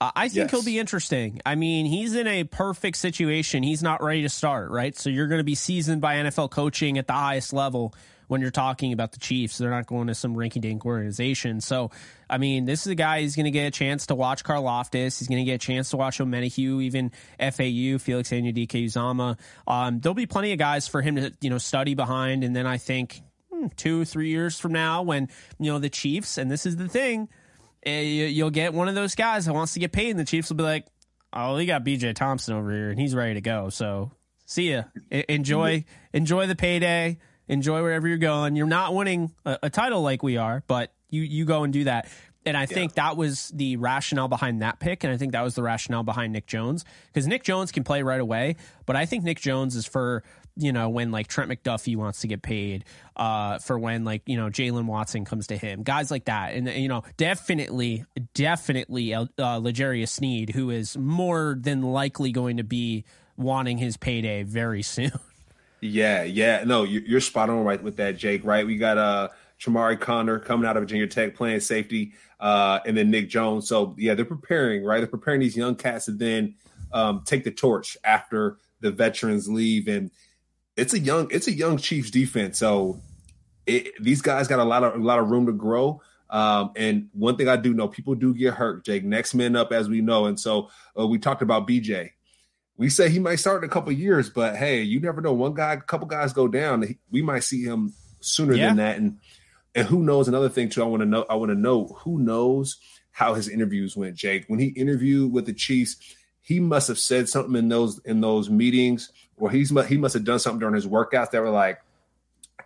[0.00, 0.50] Uh, I think yes.
[0.50, 1.42] he'll be interesting.
[1.44, 3.62] I mean, he's in a perfect situation.
[3.62, 4.96] He's not ready to start, right?
[4.96, 7.94] So you're going to be seasoned by NFL coaching at the highest level
[8.28, 9.58] when you're talking about the Chiefs.
[9.58, 11.60] They're not going to some rinky dink organization.
[11.60, 11.90] So,
[12.28, 15.18] I mean, this is a guy who's going to get a chance to watch Karlaftis.
[15.18, 19.38] He's going to get a chance to watch Omenihu, even FAU, Felix Anudike-Uzomah.
[19.66, 22.44] Um, there'll be plenty of guys for him to, you know, study behind.
[22.44, 23.22] And then I think
[23.56, 26.88] Hmm, two, three years from now when, you know, the Chiefs, and this is the
[26.88, 27.28] thing,
[27.84, 30.50] eh, you'll get one of those guys that wants to get paid, and the Chiefs
[30.50, 30.86] will be like,
[31.32, 33.70] oh, we got BJ Thompson over here, and he's ready to go.
[33.70, 34.10] So
[34.44, 34.82] see ya.
[35.10, 37.18] Enjoy, enjoy the payday.
[37.48, 38.56] Enjoy wherever you're going.
[38.56, 41.84] You're not winning a, a title like we are, but you, you go and do
[41.84, 42.08] that.
[42.44, 43.08] And I think yeah.
[43.08, 45.02] that was the rationale behind that pick.
[45.02, 48.02] And I think that was the rationale behind Nick Jones because Nick Jones can play
[48.02, 48.56] right away.
[48.86, 50.22] But I think Nick Jones is for
[50.56, 54.36] you know, when like Trent McDuffie wants to get paid, uh, for when like, you
[54.36, 56.54] know, Jaylen Watson comes to him, guys like that.
[56.54, 58.04] And, you know, definitely,
[58.34, 63.04] definitely, uh, L'Jarius Sneed, who is more than likely going to be
[63.36, 65.12] wanting his payday very soon.
[65.80, 66.64] Yeah, yeah.
[66.64, 68.66] No, you're spot on right with that, Jake, right?
[68.66, 69.28] We got, uh,
[69.60, 73.68] Chamarri Conner coming out of Virginia Tech playing safety, uh, and then Nick Jones.
[73.68, 74.98] So yeah, they're preparing, right?
[74.98, 76.54] They're preparing these young cats to then
[76.92, 80.10] um, take the torch after the veterans leave, and
[80.76, 82.58] it's a young it's a young Chiefs defense.
[82.58, 83.00] So
[83.66, 86.02] it, these guys got a lot of a lot of room to grow.
[86.28, 88.84] Um, and one thing I do know, people do get hurt.
[88.84, 92.10] Jake, next man up, as we know, and so uh, we talked about BJ.
[92.76, 95.32] We say he might start in a couple years, but hey, you never know.
[95.32, 98.68] One guy, a couple guys go down, we might see him sooner yeah.
[98.68, 98.96] than that.
[98.98, 99.18] And
[99.74, 100.28] and who knows?
[100.28, 101.26] Another thing too, I want to know.
[101.28, 102.78] I want to know who knows
[103.12, 104.16] how his interviews went.
[104.16, 105.96] Jake, when he interviewed with the Chiefs,
[106.40, 110.24] he must have said something in those in those meetings, or he's he must have
[110.24, 111.80] done something during his workouts that were like,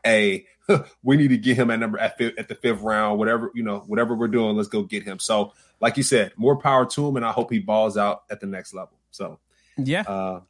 [0.04, 0.46] "Hey,
[1.02, 3.62] we need to get him at number at, fifth, at the fifth round, whatever you
[3.62, 7.08] know, whatever we're doing, let's go get him." So, like you said, more power to
[7.08, 8.98] him, and I hope he balls out at the next level.
[9.10, 9.38] So,
[9.86, 10.40] yeah, uh,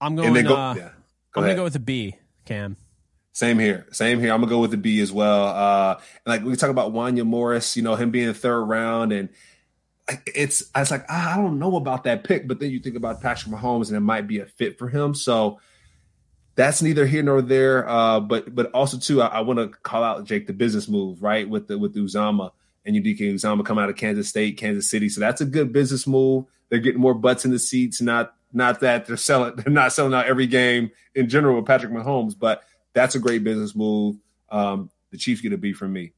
[0.00, 0.32] I'm going.
[0.44, 0.90] Go, uh, yeah,
[1.32, 2.76] go I'm gonna go with a B, Cam.
[3.32, 3.86] Same here.
[3.92, 4.32] Same here.
[4.32, 5.46] I'm gonna go with the B as well.
[5.46, 9.12] Uh, and like we talk about Wanya Morris, you know, him being the third round,
[9.12, 9.28] and
[10.26, 12.96] it's I was like ah, I don't know about that pick, but then you think
[12.96, 15.14] about Patrick Mahomes, and it might be a fit for him.
[15.14, 15.60] So
[16.54, 17.88] that's neither here nor there.
[17.88, 21.22] Uh, but but also too, I, I want to call out Jake the business move
[21.22, 22.52] right with the with Uzomah
[22.84, 25.08] and Udike Uzomah coming out of Kansas State, Kansas City.
[25.08, 26.46] So that's a good business move.
[26.68, 28.00] They're getting more butts in the seats.
[28.00, 29.56] Not not that they're selling.
[29.56, 33.44] They're not selling out every game in general with Patrick Mahomes, but that's a great
[33.44, 34.16] business move.
[34.50, 36.12] Um, the Chiefs get a B from me.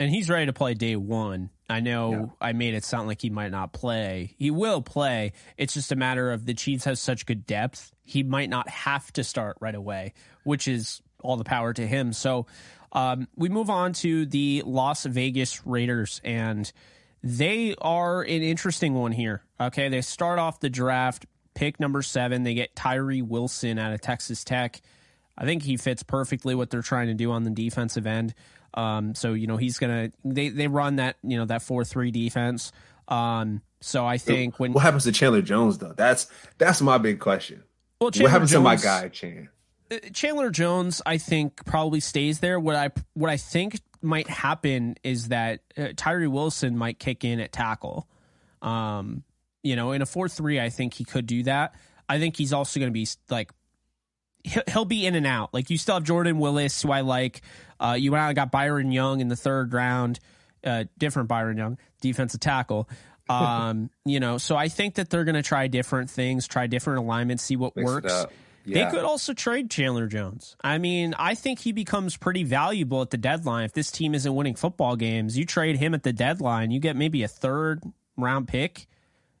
[0.00, 1.50] And he's ready to play day one.
[1.68, 2.24] I know yeah.
[2.40, 4.34] I made it sound like he might not play.
[4.38, 5.32] He will play.
[5.56, 7.92] It's just a matter of the Chiefs have such good depth.
[8.04, 10.14] He might not have to start right away,
[10.44, 12.12] which is all the power to him.
[12.12, 12.46] So
[12.92, 16.70] um, we move on to the Las Vegas Raiders, and
[17.22, 19.42] they are an interesting one here.
[19.60, 21.26] Okay, they start off the draft
[21.58, 22.44] pick number seven.
[22.44, 24.80] They get Tyree Wilson out of Texas Tech.
[25.36, 28.32] I think he fits perfectly what they're trying to do on the defensive end.
[28.74, 32.12] Um, so you know he's gonna they they run that you know that four three
[32.12, 32.70] defense.
[33.08, 35.94] Um, so I think when what happens to Chandler Jones though?
[35.96, 37.64] That's that's my big question.
[38.00, 39.48] Well, Chandler what happens Jones, to my guy Chan?
[39.90, 42.60] Uh, Chandler Jones, I think probably stays there.
[42.60, 47.40] What I what I think might happen is that uh, Tyree Wilson might kick in
[47.40, 48.06] at tackle.
[48.62, 49.24] Um,
[49.68, 51.74] you know, in a four three, I think he could do that.
[52.08, 53.52] I think he's also going to be like
[54.42, 55.52] he'll be in and out.
[55.52, 57.42] Like you still have Jordan Willis, who I like.
[57.78, 60.20] Uh, you went out and got Byron Young in the third round,
[60.64, 62.88] uh, different Byron Young, defensive tackle.
[63.30, 67.00] Um, you know, so I think that they're going to try different things, try different
[67.00, 68.10] alignments, see what works.
[68.64, 68.84] Yeah.
[68.86, 70.56] They could also trade Chandler Jones.
[70.64, 73.66] I mean, I think he becomes pretty valuable at the deadline.
[73.66, 76.96] If this team isn't winning football games, you trade him at the deadline, you get
[76.96, 77.82] maybe a third
[78.16, 78.86] round pick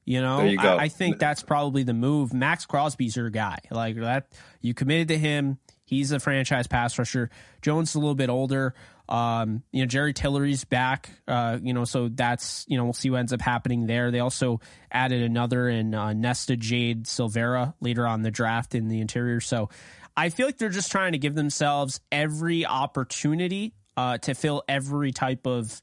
[0.08, 2.32] you know, you I, I, think that's probably the move.
[2.32, 3.58] Maxx Crosby's your guy.
[3.70, 5.58] Like that, you committed to him.
[5.84, 7.28] He's a franchise pass rusher.
[7.60, 8.74] Jones is a little bit older.
[9.06, 11.10] Um, you know, Jerry Tillery's back.
[11.28, 14.10] Uh, you know, so that's you know we'll see what ends up happening there.
[14.10, 19.02] They also added another in uh, Nesta Jade Silvera later on the draft in the
[19.02, 19.40] interior.
[19.40, 19.68] So
[20.16, 25.12] I feel like they're just trying to give themselves every opportunity uh, to fill every
[25.12, 25.82] type of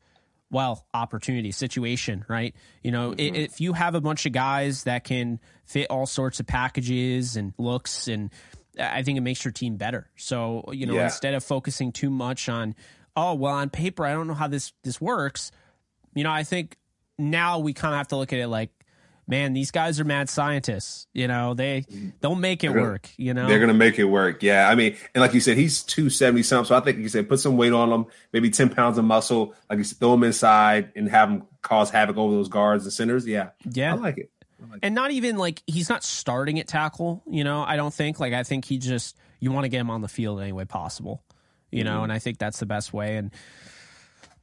[0.56, 2.56] well, opportunity situation, right?
[2.82, 3.36] You know, mm-hmm.
[3.36, 7.54] if you have a bunch of guys that can fit all sorts of packages and
[7.58, 8.32] looks, and
[8.80, 10.10] I think it makes your team better.
[10.16, 11.04] So, you know, yeah.
[11.04, 12.74] instead of focusing too much on,
[13.18, 15.52] oh, well, on paper, I don't know how this this works.
[16.14, 16.78] You know, I think
[17.20, 18.72] now we kind of have to look at it like
[19.28, 21.08] man, these guys are mad scientists.
[21.14, 21.86] You know, they
[22.22, 23.10] don't make it gonna, work.
[23.18, 24.44] You know, they're gonna make it work.
[24.44, 26.68] Yeah, I mean, and like you said, he's two seventy something.
[26.68, 29.54] So I think you said put some weight on him, maybe ten pounds of muscle.
[29.70, 32.94] Like you said, throw him inside and have him cause havoc over those guards and
[32.94, 33.28] centers.
[33.28, 34.32] Yeah, yeah, I like it.
[34.82, 37.24] and not even like he's not starting at tackle.
[37.30, 38.20] You know, I don't think.
[38.20, 40.66] Like I think he just you want to get him on the field any way
[40.66, 41.24] possible.
[41.72, 41.94] You mm-hmm.
[41.94, 43.18] know, and I think that's the best way.
[43.18, 43.32] And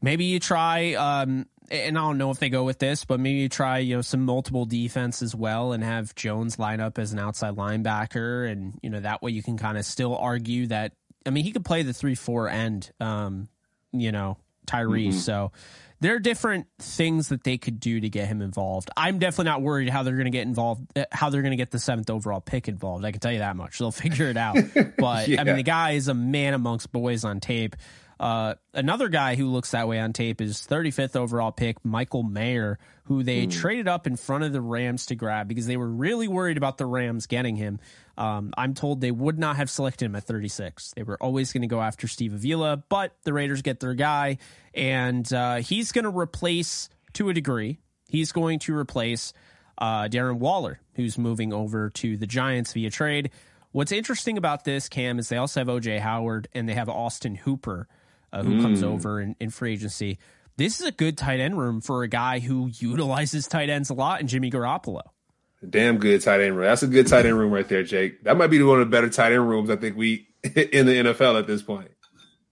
[0.02, 3.38] maybe you try um, and I don't know if they go with this, but maybe
[3.38, 7.12] you try you know some multiple defense as well, and have Jones line up as
[7.12, 10.92] an outside linebacker, and you know that way you can kind of still argue that.
[11.24, 13.48] I mean, he could play the three four end, um,
[13.92, 14.36] you know,
[14.66, 15.08] Tyrese.
[15.08, 15.18] Mm-hmm.
[15.18, 15.52] So
[16.00, 18.90] there are different things that they could do to get him involved.
[18.96, 21.56] I'm definitely not worried how they're going to get involved, uh, how they're going to
[21.56, 23.04] get the seventh overall pick involved.
[23.04, 23.78] I can tell you that much.
[23.78, 24.56] They'll figure it out.
[24.98, 25.40] But yeah.
[25.40, 27.76] I mean, the guy is a man amongst boys on tape.
[28.22, 32.78] Uh, another guy who looks that way on tape is 35th overall pick Michael Mayer,
[33.06, 33.50] who they mm.
[33.50, 36.78] traded up in front of the Rams to grab because they were really worried about
[36.78, 37.80] the Rams getting him.
[38.16, 40.92] Um, I'm told they would not have selected him at 36.
[40.94, 44.38] They were always going to go after Steve Avila, but the Raiders get their guy,
[44.72, 49.32] and uh, he's going to replace, to a degree, he's going to replace
[49.78, 53.32] uh, Darren Waller, who's moving over to the Giants via trade.
[53.72, 57.34] What's interesting about this, Cam, is they also have OJ Howard and they have Austin
[57.34, 57.88] Hooper
[58.32, 58.62] uh, who mm.
[58.62, 60.18] comes over in, in free agency.
[60.56, 63.94] This is a good tight end room for a guy who utilizes tight ends a
[63.94, 65.02] lot, and Jimmy Garoppolo.
[65.68, 66.66] Damn good tight end room.
[66.66, 68.24] That's a good tight end room right there, Jake.
[68.24, 70.96] That might be one of the better tight end rooms I think we in the
[70.96, 71.90] NFL at this point.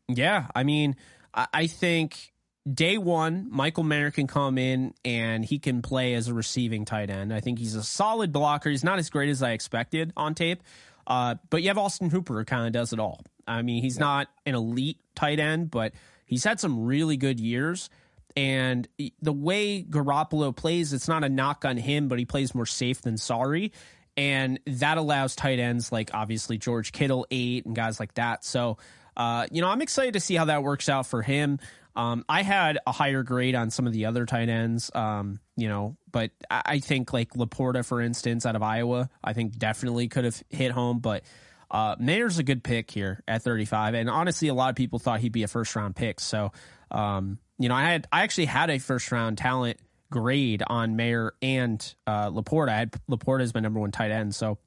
[0.09, 0.97] Yeah, I mean,
[1.35, 2.33] I think
[2.73, 7.11] day one, Michael Mayer can come in and he can play as a receiving tight
[7.11, 7.33] end.
[7.33, 8.71] I think he's a solid blocker.
[8.71, 10.63] He's not as great as I expected on tape,
[11.07, 13.23] uh, but you have Austin Hooper who kind of does it all.
[13.47, 14.05] I mean, he's yeah.
[14.05, 15.93] not an elite tight end, but
[16.27, 17.91] he's had some really good years.
[18.37, 18.87] And
[19.21, 23.03] the way Garoppolo plays, it's not a knock on him, but he plays more safe
[23.03, 23.73] than sorry.
[24.17, 28.45] And that allows tight ends like obviously George Kittle, eight, and guys like that.
[28.45, 28.79] So,
[29.17, 31.59] uh, you know, I'm excited to see how that works out for him.
[31.97, 35.69] Um, I had a higher grade on some of the other tight ends, um, you
[35.69, 40.25] know, but I think like LaPorta, for instance, out of Iowa, I think definitely could
[40.25, 41.01] have hit home.
[41.01, 41.25] But
[41.71, 45.21] uh, Mayer's a good pick here at 35, and honestly, a lot of people thought
[45.21, 46.21] he'd be a first round pick.
[46.21, 46.53] So,
[46.91, 49.79] um, you know, I had I actually had a first round talent
[50.11, 52.71] grade on Mayer and uh, LaPorta.
[52.71, 54.59] I had LaPorta as my number one tight end, so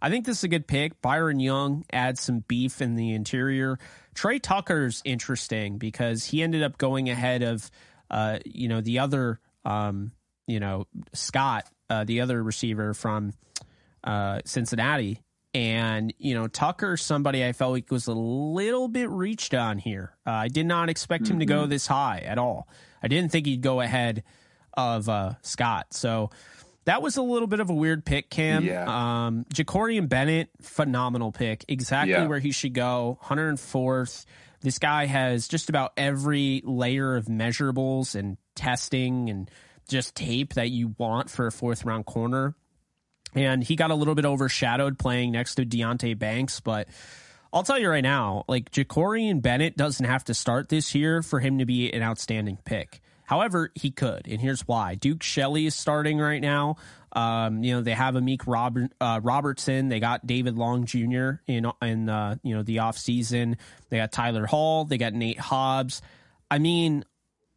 [0.00, 1.00] I think this is a good pick.
[1.00, 3.78] Byron Young adds some beef in the interior.
[4.14, 7.70] Tre Tucker's interesting because he ended up going ahead of,
[8.10, 10.12] uh, you know, the other, um,
[10.46, 13.32] you know, Scott, uh, the other receiver from
[14.04, 15.20] uh, Cincinnati,
[15.58, 20.14] and, you know, Tucker, somebody I felt like was a little bit reached on here.
[20.24, 21.32] Uh, I did not expect mm-hmm.
[21.32, 21.70] him to go mm-hmm.
[21.70, 22.68] this high at all.
[23.02, 24.22] I didn't think he'd go ahead
[24.74, 25.94] of uh, Scott.
[25.94, 26.30] So
[26.84, 28.64] that was a little bit of a weird pick, Cam.
[28.64, 28.84] Yeah.
[28.86, 31.64] Um, Jakorian Bennett, phenomenal pick.
[31.66, 32.28] Exactly yeah.
[32.28, 33.18] where he should go.
[33.24, 34.26] 104th.
[34.60, 39.50] This guy has just about every layer of measurables and testing and
[39.88, 42.54] just tape that you want for a fourth round corner
[43.34, 46.88] and he got a little bit overshadowed playing next to Deonte Banks, but
[47.52, 51.40] I'll tell you right now, like Jakorian Bennett doesn't have to start this year for
[51.40, 53.00] him to be an outstanding pick.
[53.24, 54.94] However, he could, and here's why.
[54.94, 56.76] Duke Shelley is starting right now.
[57.12, 59.88] Um, you know they have Amik Robert, uh, Robertson.
[59.88, 61.40] They got David Long Jr.
[61.46, 63.56] in in uh, you know the off season.
[63.88, 64.84] They got Tyler Hall.
[64.84, 66.02] They got Nate Hobbs.
[66.50, 67.04] I mean,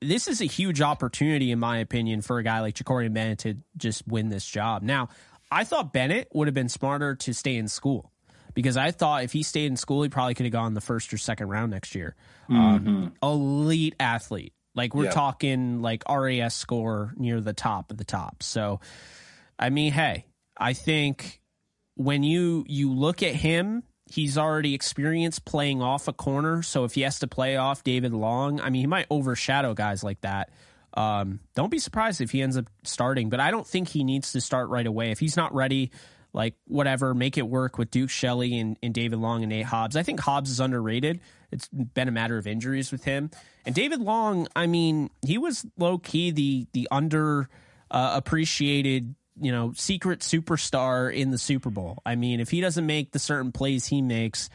[0.02, 3.58] this is a huge opportunity, in my opinion, for a guy like Jakorian Bennett to
[3.78, 4.82] just win this job.
[4.84, 5.10] Now,
[5.52, 8.12] I thought Bennett would have been smarter to stay in school
[8.54, 11.14] because I thought if he stayed in school, he probably could have gone the first
[11.14, 12.16] or second round next year.
[12.50, 12.90] Um, mm-hmm.
[12.90, 14.54] Um, elite athlete.
[14.74, 18.42] Like we're talking like RAS score near the top of the top.
[18.42, 18.80] So,
[19.60, 20.26] I mean, hey,
[20.58, 21.42] I think
[21.96, 26.62] when you you look at him, he's already experienced playing off a corner.
[26.62, 30.04] So if he has to play off David Long, I mean, he might overshadow guys
[30.04, 30.50] like that.
[30.94, 34.34] Um, don't be surprised if he ends up starting, but I don't think he needs
[34.34, 35.12] to start right away.
[35.12, 35.92] If he's not ready,
[36.34, 39.96] like whatever, make it work with Duke Shelley and, and David Long and Nate Hobbs.
[39.96, 41.22] I think Hobbs is underrated.
[41.52, 43.32] It's been a matter of injuries with him.
[43.66, 47.50] And David Long, I mean, he was low key the the under
[47.90, 52.00] uh, appreciated you know secret superstar in the Super Bowl.
[52.06, 54.50] I mean, if he doesn't make the certain plays he makes,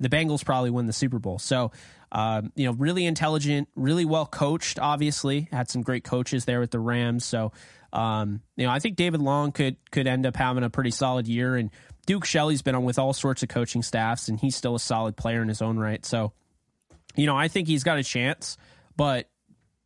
[0.00, 1.38] the Bengals probably win the Super Bowl.
[1.38, 1.70] So
[2.12, 4.78] um, you know, really intelligent, really well coached.
[4.78, 7.24] Obviously, had some great coaches there with the Rams.
[7.24, 7.52] So,
[7.92, 11.28] um, you know, I think David Long could could end up having a pretty solid
[11.28, 11.56] year.
[11.56, 11.70] And
[12.06, 15.16] Duke Shelley's been on with all sorts of coaching staffs, and he's still a solid
[15.16, 16.04] player in his own right.
[16.04, 16.32] So,
[17.14, 18.56] you know, I think he's got a chance.
[18.96, 19.28] But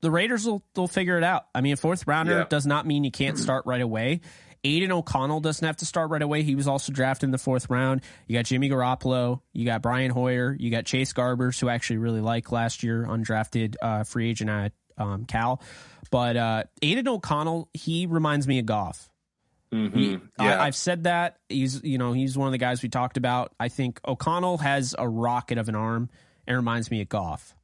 [0.01, 1.47] the Raiders will they'll figure it out.
[1.55, 2.45] I mean, a fourth rounder yeah.
[2.49, 4.21] does not mean you can't start right away.
[4.65, 6.43] Aidan O'Connell doesn't have to start right away.
[6.43, 8.01] He was also drafted in the fourth round.
[8.27, 11.99] You got Jimmy Garoppolo, you got Brian Hoyer, you got Chase Garbers, who I actually
[11.99, 15.61] really like last year, undrafted uh, free agent at um, Cal.
[16.11, 19.11] But uh, Aidan O'Connell, he reminds me of Goff.
[19.73, 19.99] Mm-hmm.
[19.99, 20.63] He, yeah.
[20.63, 23.53] I, have said that he's you know he's one of the guys we talked about.
[23.59, 26.11] I think O'Connell has a rocket of an arm
[26.47, 27.57] and reminds me of Goff.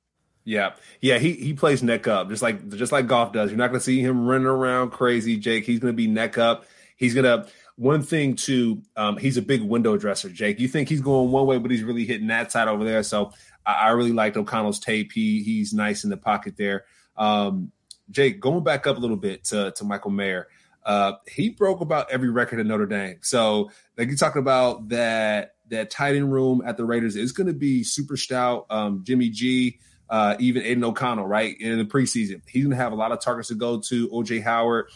[0.44, 3.50] Yeah, yeah, he he plays neck up just like just like Goff does.
[3.50, 5.64] You're not going to see him running around crazy, Jake.
[5.64, 6.64] He's going to be neck up.
[7.00, 7.46] He's gonna
[7.76, 8.82] one thing too.
[8.94, 10.60] Um, he's a big window dresser, Jake.
[10.60, 13.02] You think he's going one way, but he's really hitting that side over there.
[13.02, 13.32] So
[13.64, 15.10] I, I really liked O'Connell's tape.
[15.12, 16.84] He he's nice in the pocket there.
[17.16, 17.72] Um,
[18.10, 20.48] Jake, going back up a little bit to to Michael Mayer.
[20.84, 23.18] Uh, he broke about every record in Notre Dame.
[23.22, 27.46] So, like you talking about that that tight end room at the Raiders is going
[27.46, 28.66] to be super stout.
[28.68, 29.78] Um, Jimmy G,
[30.10, 31.58] uh, even Aidan O'Connell, right?
[31.58, 34.08] In the preseason, he's going to have a lot of targets to go to.
[34.10, 34.90] OJ Howard.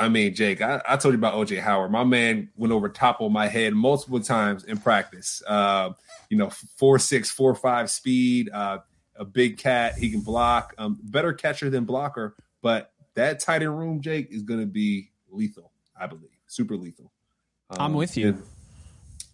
[0.00, 1.90] I mean, Jake, I, I, told you about OJ Howard.
[1.90, 5.42] My man went over top of my head multiple times in practice.
[5.46, 5.90] Uh,
[6.30, 8.78] you know, four six, four five speed, uh,
[9.14, 9.98] a big cat.
[9.98, 10.74] He can block.
[10.78, 15.10] Um, better catcher than blocker, but that tight end room, Jake, is going to be
[15.30, 15.70] lethal.
[15.94, 17.12] I believe, super lethal.
[17.68, 18.28] Um, I'm with you.
[18.28, 18.42] And,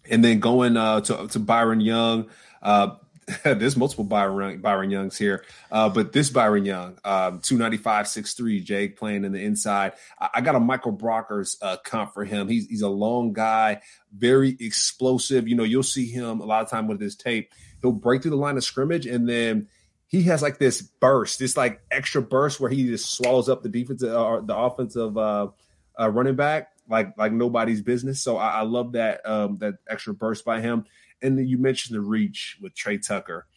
[0.09, 2.29] and then going uh, to to Byron Young.
[3.43, 8.97] There's multiple Byron Byron Youngs here, uh, but this Byron Young, um, 295, 6'3", Jake
[8.97, 9.93] playing in the inside.
[10.19, 12.47] I, I got a Michael Brockers uh, comp for him.
[12.47, 13.81] He's he's a long guy,
[14.15, 15.47] very explosive.
[15.47, 17.51] You know, you'll see him a lot of time with his tape.
[17.81, 19.67] He'll break through the line of scrimmage and then
[20.07, 23.69] he has like this burst, this like extra burst where he just swallows up the
[23.69, 25.49] defensive or uh, the offensive uh,
[25.99, 28.21] uh, running back like like nobody's business.
[28.21, 30.85] So I, I love that um, that extra burst by him.
[31.21, 33.47] And then you mentioned the reach with Tre Tucker.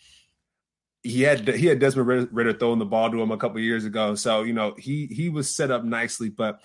[1.02, 4.14] He had he had Desmond Ridder throwing the ball to him a couple years ago,
[4.14, 6.60] so you know he he was set up nicely, but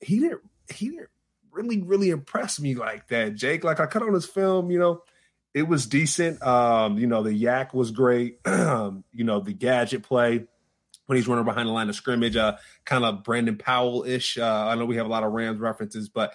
[0.00, 0.42] he didn't
[0.72, 1.08] he didn't
[1.50, 3.64] really really impress me like that, Jake.
[3.64, 5.02] Like I cut on his film, you know,
[5.54, 6.42] it was decent.
[6.42, 8.40] Um, you know, the YAC was great.
[8.46, 10.46] you know, the gadget play
[11.06, 14.36] when he's running behind the line of scrimmage, uh, kind of Brandon Powell ish.
[14.36, 16.34] Uh, I know we have a lot of Rams references, but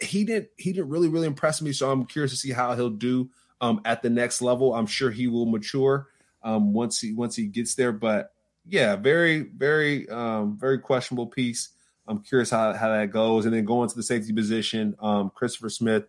[0.00, 1.72] he didn't he didn't really really impress me.
[1.72, 3.30] So I'm curious to see how he'll do
[3.60, 4.74] um, at the next level.
[4.74, 6.08] I'm sure he will mature
[6.42, 7.92] um, once he once he gets there.
[7.92, 8.32] But
[8.66, 11.70] yeah, very very um, very questionable piece.
[12.06, 13.44] I'm curious how how that goes.
[13.44, 16.04] And then going to the safety position, um, Christopher Smith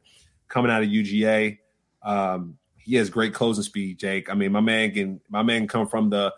[0.48, 1.58] coming out of UGA.
[2.04, 4.30] Um, he has great closing speed, Jake.
[4.30, 6.34] I mean, my man can my man come from the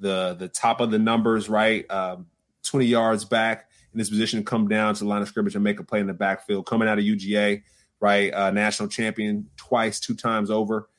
[0.00, 1.88] the the top of the numbers, right?
[1.90, 2.26] Um,
[2.64, 3.65] 20 yards back
[3.96, 6.00] in this position to come down to the line of scrimmage and make a play
[6.00, 6.66] in the backfield.
[6.66, 7.62] Coming out of UGA,
[7.98, 8.32] right?
[8.32, 10.90] Uh, national champion twice, two times over.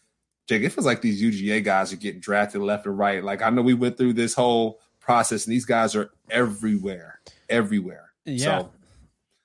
[0.48, 3.24] Jake, it feels like these UGA guys are getting drafted left and right.
[3.24, 7.20] Like I know we went through this whole process, and these guys are everywhere,
[7.50, 8.10] everywhere.
[8.26, 8.72] Yeah, so,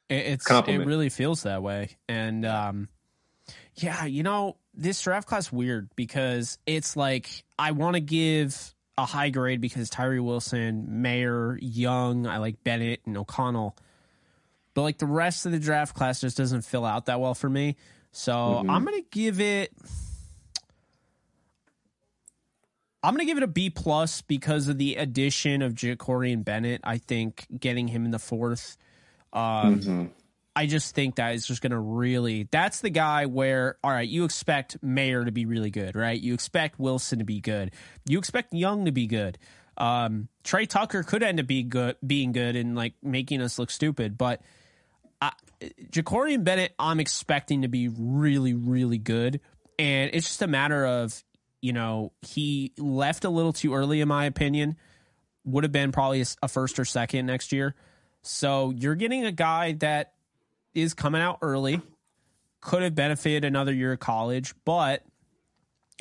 [0.09, 0.85] it's compliment.
[0.85, 1.91] it really feels that way.
[2.09, 2.89] And um,
[3.75, 9.07] yeah, you know, this draft class weird because it's like I want to give a
[9.07, 13.77] high grade because Tyree Wilson, Mayer, Young, I like Bennett and O'Connell.
[14.75, 17.49] But like the rest of the draft class just doesn't fill out that well for
[17.49, 17.77] me.
[18.13, 18.71] So mm-hmm.
[18.71, 19.73] I'm gonna give it
[23.03, 26.81] I'm gonna give it a B plus because of the addition of Jakorian Bennett.
[26.85, 28.77] I think getting him in the fourth
[29.33, 30.07] um, mm-hmm.
[30.55, 32.49] I just think that is just going to really.
[32.51, 36.21] That's the guy where, all right, you expect Mayer to be really good, right?
[36.21, 37.73] You expect Wilson to be good.
[38.07, 39.39] You expect Young to be good.
[39.79, 43.71] Um, Tre Tucker could end up being good, being good and like making us look
[43.71, 44.43] stupid, but
[45.21, 45.33] I,
[45.91, 49.41] Jakorian Bennett, I'm expecting to be really, really good,
[49.79, 51.23] and it's just a matter of
[51.61, 54.77] you know he left a little too early, in my opinion.
[55.45, 57.75] Would have been probably a, a first or second next year.
[58.23, 60.13] So you're getting a guy that
[60.75, 61.81] is coming out early.
[62.61, 65.03] Could have benefited another year of college, but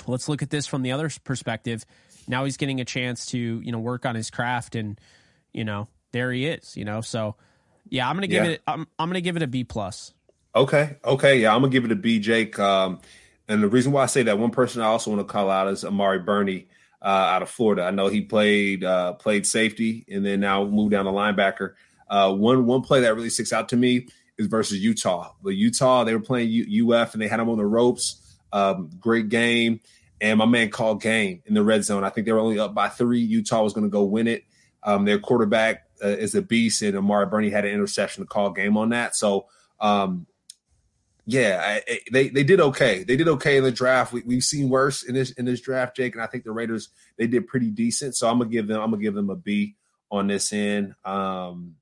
[0.05, 1.85] let's look at this from the other perspective.
[2.27, 4.99] Now he's getting a chance to, you know, work on his craft and,
[5.53, 7.01] you know, there he is, you know.
[7.01, 7.35] So
[7.89, 8.51] yeah, I'm gonna give yeah.
[8.51, 10.13] it I'm I'm gonna give it a B plus.
[10.55, 10.97] Okay.
[11.03, 11.39] Okay.
[11.39, 12.59] Yeah, I'm gonna give it a B, Jake.
[12.59, 12.99] Um,
[13.47, 15.67] and the reason why I say that one person I also want to call out
[15.67, 16.67] is Amari Burney
[17.01, 17.83] uh, out of Florida.
[17.83, 21.73] I know he played uh, played safety and then now moved down to linebacker.
[22.09, 24.07] Uh, one one play that really sticks out to me
[24.41, 25.33] is versus Utah.
[25.41, 28.37] But Utah, they were playing U- UF and they had them on the ropes.
[28.51, 29.79] Um, great game.
[30.19, 32.03] And my man called game in the red zone.
[32.03, 33.21] I think they were only up by three.
[33.21, 34.43] Utah was going to go win it.
[34.83, 38.51] Um, their quarterback uh, is a beast, and Amari Burney had an interception to call
[38.51, 39.15] game on that.
[39.15, 39.47] So,
[39.79, 40.27] um,
[41.25, 43.03] yeah, I, I, they they did okay.
[43.03, 44.11] They did okay in the draft.
[44.11, 46.89] We, have seen worse in this in this draft, Jake, and I think the Raiders
[47.17, 48.15] they did pretty decent.
[48.15, 49.75] So I'm gonna give them I'm gonna give them a B
[50.09, 50.95] on this end.
[51.05, 51.75] Um,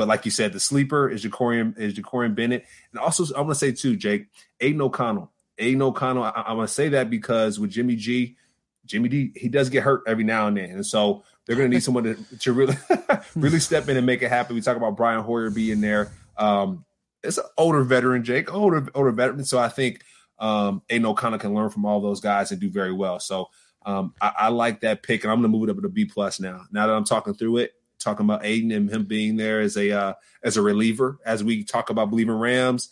[0.00, 3.54] but like you said, the sleeper is Jakorian is Jakorian Bennett, and also I'm gonna
[3.54, 4.28] say too, Jake,
[4.58, 5.30] Aidan O'Connell.
[5.58, 6.22] Aidan O'Connell.
[6.22, 8.38] I, am gonna say that because with Jimmy G,
[8.86, 11.82] Jimmy D, he does get hurt every now and then, and so they're gonna need
[11.82, 12.78] someone to, to really
[13.36, 14.54] really step in and make it happen.
[14.54, 16.12] We talk about Brian Hoyer being there.
[16.38, 16.86] Um,
[17.22, 19.44] it's an older veteran, Jake, older older veteran.
[19.44, 20.02] So I think
[20.38, 23.20] um, Aidan O'Connell can learn from all those guys and do very well.
[23.20, 23.50] So
[23.84, 26.06] um, I, I, like that pick, and I'm going to move it up to B
[26.06, 26.62] plus now.
[26.72, 29.92] Now that I'm talking through it, talking about Aidan and him being there as a
[29.92, 31.18] uh, as a reliever.
[31.24, 32.90] As we talk about believing Rams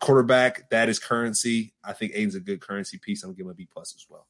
[0.00, 1.74] quarterback, that is currency.
[1.82, 3.24] I think Aidan's a good currency piece.
[3.24, 4.26] I'm give him a B plus as well.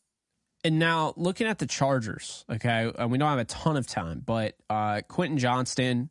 [0.62, 4.22] And now looking at the Chargers, okay, and we don't have a ton of time,
[4.24, 6.08] but uh, Quentin Johnston.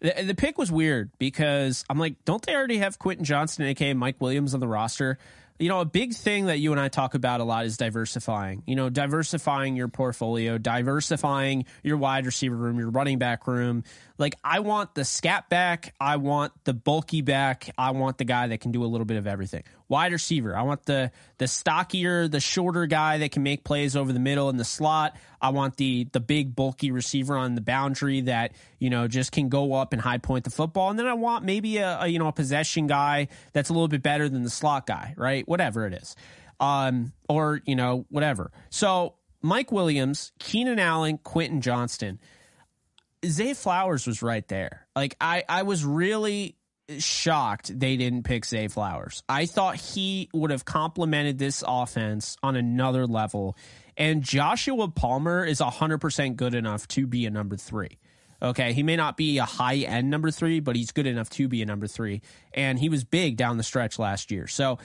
[0.00, 3.94] The, the pick was weird because I'm like, don't they already have Quentin Johnston, aka
[3.94, 5.18] Mike Williams, on the roster?
[5.58, 8.64] You know, a big thing that you and I talk about a lot is diversifying.
[8.66, 13.84] You know, diversifying your portfolio, diversifying your wide receiver room, your running back room.
[14.18, 15.94] Like, I want the scat back.
[16.00, 17.70] I want the bulky back.
[17.78, 19.62] I want the guy that can do a little bit of everything.
[19.88, 20.56] Wide receiver.
[20.56, 24.48] I want the the stockier, the shorter guy that can make plays over the middle
[24.50, 25.16] in the slot.
[25.44, 29.50] I want the the big bulky receiver on the boundary that you know just can
[29.50, 30.88] go up and high point the football.
[30.88, 33.88] And then I want maybe a, a you know a possession guy that's a little
[33.88, 35.46] bit better than the slot guy, right?
[35.46, 36.16] whatever it is,
[36.60, 38.52] um, or you know whatever.
[38.70, 42.18] So Mike Williams, Keenan Allen, Quentin Johnston,
[43.26, 44.86] Zay Flowers was right there.
[44.96, 46.56] Like I, I was really
[46.98, 49.22] shocked they didn't pick Zay Flowers.
[49.28, 53.56] I thought he would have complemented this offense on another level.
[53.96, 57.98] And Joshua Palmer is 100% good enough to be a number three.
[58.42, 58.72] Okay.
[58.72, 61.62] He may not be a high end number three, but he's good enough to be
[61.62, 62.20] a number three.
[62.52, 64.46] And he was big down the stretch last year.
[64.46, 64.78] So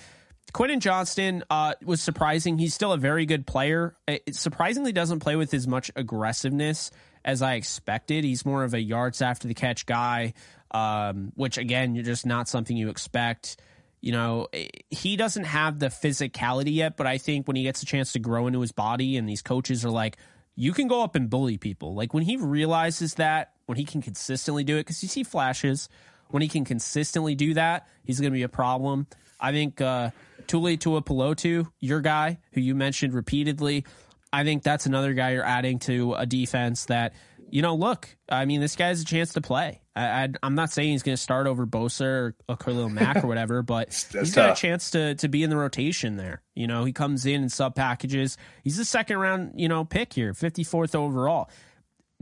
[0.53, 2.57] Quentin Johnston uh, was surprising.
[2.57, 3.95] He's still a very good player.
[4.07, 6.91] It surprisingly doesn't play with as much aggressiveness
[7.23, 8.23] as I expected.
[8.23, 10.33] He's more of a yards after the catch guy,
[10.71, 13.57] um, which again, you're just not something you expect.
[14.01, 14.47] You know,
[14.89, 18.19] he doesn't have the physicality yet, but I think when he gets a chance to
[18.19, 20.17] grow into his body and these coaches are like,
[20.55, 21.95] you can go up and bully people.
[21.95, 25.89] Like when he realizes that, when he can consistently do it, because you see flashes,
[26.29, 29.07] when he can consistently do that, he's going to be a problem.
[29.39, 30.11] I think uh,
[30.47, 33.85] Tuli Tuipulotu, your guy who you mentioned repeatedly,
[34.31, 37.13] I think that's another guy you're adding to a defense that,
[37.49, 39.81] you know, look, I mean, this guy has a chance to play.
[39.99, 43.61] I, am not saying he's going to start over Bosa or, Khalil Mack or whatever,
[43.61, 44.57] but he's got tough.
[44.57, 46.41] a chance to to be in the rotation there.
[46.55, 48.37] You know, he comes in in sub packages.
[48.63, 51.49] He's a second round, you know, pick here, 54th overall.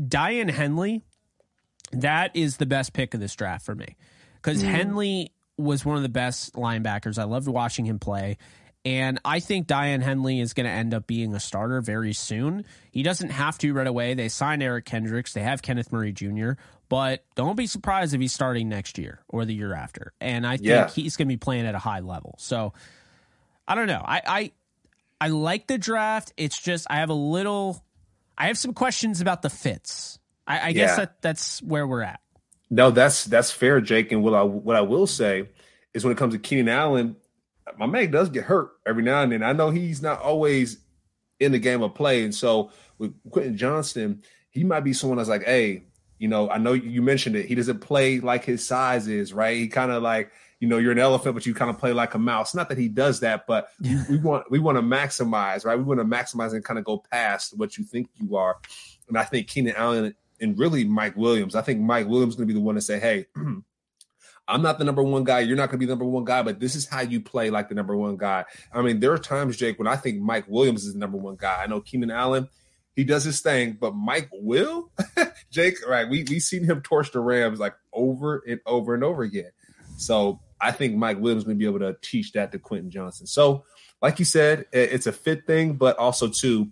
[0.01, 1.01] Daiyan Henley,
[1.91, 3.95] that is the best pick of this draft for me
[4.35, 4.67] because mm.
[4.67, 7.17] Henley was one of the best linebackers.
[7.17, 8.37] I loved watching him play.
[8.85, 12.63] And I think Daiyan Henley is going to end up being a starter very soon.
[12.89, 14.13] He doesn't have to right away.
[14.13, 15.33] They signed Eric Kendricks.
[15.33, 16.51] They have Kenneth Murray Jr.,
[16.89, 20.13] but don't be surprised if he's starting next year or the year after.
[20.21, 20.89] And I think yeah.
[20.89, 22.35] he's going to be playing at a high level.
[22.39, 22.73] So
[23.67, 24.01] I don't know.
[24.03, 24.51] I, I
[25.19, 26.33] I like the draft.
[26.37, 27.83] It's just I have a little
[28.37, 30.19] I have some questions about the fits.
[30.47, 30.73] I, I yeah.
[30.73, 32.21] guess that that's where we're at.
[32.69, 34.11] No, that's that's fair, Jake.
[34.11, 35.49] And what I what I will say
[35.93, 37.15] is when it comes to Keenan Allen,
[37.77, 39.43] my man does get hurt every now and then.
[39.43, 40.77] I know he's not always
[41.39, 45.29] in the game of play, and so with Quentin Johnston, he might be someone that's
[45.29, 45.83] like, hey,
[46.19, 47.45] you know, I know you mentioned it.
[47.45, 49.55] He doesn't play like his size is, right?
[49.57, 52.15] He kind of like, you know, you're an elephant, but you kind of play like
[52.15, 52.55] a mouse.
[52.55, 53.69] Not that he does that, but
[54.09, 55.77] we want we want to maximize, right?
[55.77, 58.57] We want to maximize and kind of go past what you think you are.
[59.07, 61.55] And I think Keenan Allen and really Mike Williams.
[61.55, 63.27] I think Mike Williams is going to be the one to say, "Hey,
[64.47, 65.41] I'm not the number one guy.
[65.41, 67.49] You're not going to be the number one guy, but this is how you play
[67.51, 70.45] like the number one guy." I mean, there are times, Jake, when I think Mike
[70.47, 71.61] Williams is the number one guy.
[71.63, 72.49] I know Keenan Allen,
[72.97, 74.91] he does his thing, but Mike will,
[75.51, 76.09] Jake, right?
[76.09, 79.51] We we seen him torch the Rams like over and over and over again.
[79.97, 83.27] So I think Mike Williams going to be able to teach that to Quentin Johnston.
[83.27, 83.65] So,
[84.01, 86.71] like you said, it's a fit thing, but also too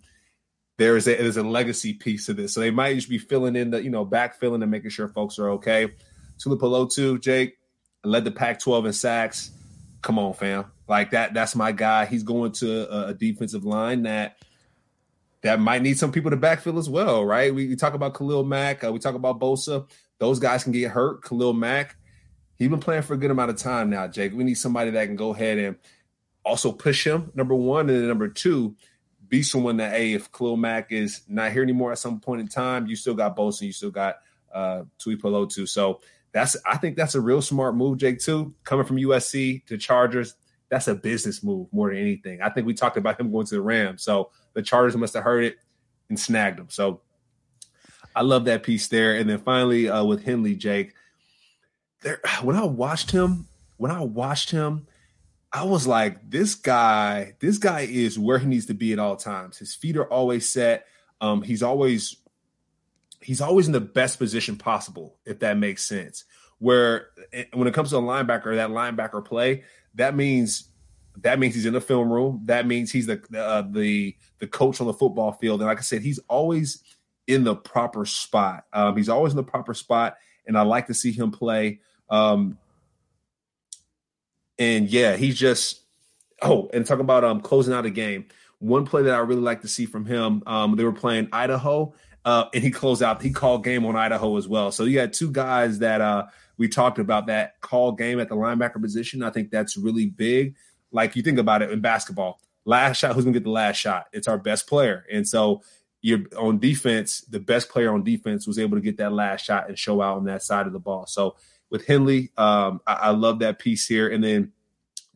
[0.77, 2.55] there is a there's a legacy piece to this.
[2.55, 5.37] So they might just be filling in the, you know, backfilling and making sure folks
[5.37, 5.89] are okay.
[6.43, 7.59] Tuipulotu, Jake,
[8.03, 9.51] led the Pac 12 in sacks.
[10.01, 10.65] Come on, fam.
[10.87, 12.07] Like that, that's my guy.
[12.07, 14.37] He's going to a, a defensive line that
[15.45, 17.53] that might need some people to backfill as well, right?
[17.53, 19.87] We, we talk about Khalil Mack, uh, we talk about Bosa.
[20.17, 21.23] Those guys can get hurt.
[21.23, 21.97] Khalil Mack,
[22.55, 24.33] he's been playing for a good amount of time now, Jake.
[24.33, 25.75] We need somebody that can go ahead and
[26.43, 28.75] also push him, number one, and then number two,
[29.27, 32.47] be someone that, hey, if Khalil Mack is not here anymore at some point in
[32.47, 34.15] time, you still got Bosa, you still got
[34.51, 35.67] uh, too.
[35.67, 38.19] So that's I think that's a real smart move, Jake.
[38.19, 40.33] Too coming from USC to Chargers,
[40.69, 42.41] that's a business move more than anything.
[42.41, 45.23] I think we talked about him going to the Rams, so the Chargers must have
[45.23, 45.57] heard it
[46.09, 46.69] and snagged him.
[46.69, 47.01] So
[48.15, 49.15] I love that piece there.
[49.15, 50.93] And then finally uh, with Henley, Jake,
[52.01, 53.47] there when I watched him,
[53.77, 54.87] when I watched him
[55.55, 59.15] I was like, this guy, this guy is where he needs to be at all
[59.15, 59.57] times.
[59.57, 60.85] His feet are always set.
[61.21, 62.17] Um, he's always
[63.21, 66.25] he's always in the best position possible, if that makes sense.
[66.59, 70.67] Where eh, when it comes to a linebacker, that linebacker play, that means
[71.21, 72.41] that means he's in the film room.
[72.45, 75.61] That means he's the uh, the the coach on the football field.
[75.61, 76.83] And like I said, he's always
[77.27, 78.65] in the proper spot.
[78.73, 81.79] Um, he's always in the proper spot, and I like to see him play.
[82.09, 82.57] Um,
[84.59, 85.81] and yeah, he's just
[86.41, 88.25] oh, and talking about um closing out a game.
[88.59, 90.43] One play that I really like to see from him.
[90.45, 91.93] Um, they were playing Idaho,
[92.23, 93.21] uh, and he closed out.
[93.21, 94.71] He called game on Idaho as well.
[94.71, 96.25] So you had two guys that uh
[96.57, 99.23] we talked about that call game at the linebacker position.
[99.23, 100.55] I think that's really big.
[100.95, 104.07] Like you think about it in basketball, last shot, who's gonna get the last shot?
[104.13, 105.05] It's our best player.
[105.11, 105.61] And so
[106.01, 109.67] you're on defense, the best player on defense was able to get that last shot
[109.67, 111.05] and show out on that side of the ball.
[111.05, 111.35] So
[111.69, 114.07] with Henley, um, I, I love that piece here.
[114.09, 114.53] And then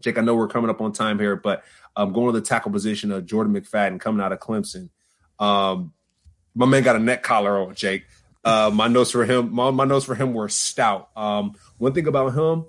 [0.01, 1.63] Jake, I know we're coming up on time here, but
[1.95, 4.89] um, going to the tackle position of Jordan McFadden coming out of Clemson.
[5.37, 5.93] Um,
[6.55, 8.05] my man got a neck collar on, Jake.
[8.43, 11.09] Uh, my notes for him, my, my notes for him were stout.
[11.15, 12.65] Um, one thing about him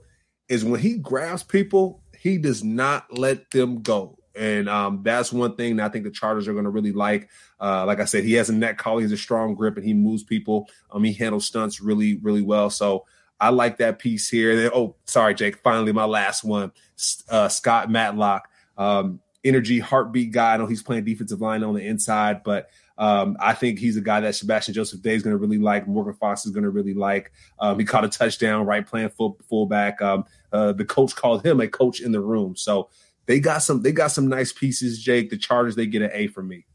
[0.48, 4.18] is when he grabs people, he does not let them go.
[4.36, 7.30] And um, that's one thing that I think the Chargers are going to really like.
[7.58, 9.94] Uh, like I said, he has a neck collar, he's a strong grip, and he
[9.94, 10.68] moves people.
[10.90, 12.68] Um, he handles stunts really, really well.
[12.68, 13.06] So
[13.40, 14.70] I like that piece here.
[14.74, 15.56] Oh, sorry, Jake.
[15.62, 16.72] Finally, my last one.
[17.30, 20.54] Uh, Scott Matlock, um, energy, heartbeat guy.
[20.54, 22.68] I know he's playing defensive line on the inside, but
[23.00, 25.88] um, I think he's a guy that Sebastian Joseph Day is going to really like.
[25.88, 27.32] Morgan Fox is going to really like.
[27.58, 30.02] Um, he caught a touchdown, right, playing full fullback.
[30.02, 32.56] Um, uh, the coach called him a coach in the room.
[32.56, 32.90] So
[33.24, 33.80] they got some.
[33.80, 35.02] They got some nice pieces.
[35.02, 36.66] Jake, the Chargers, they get an A from me.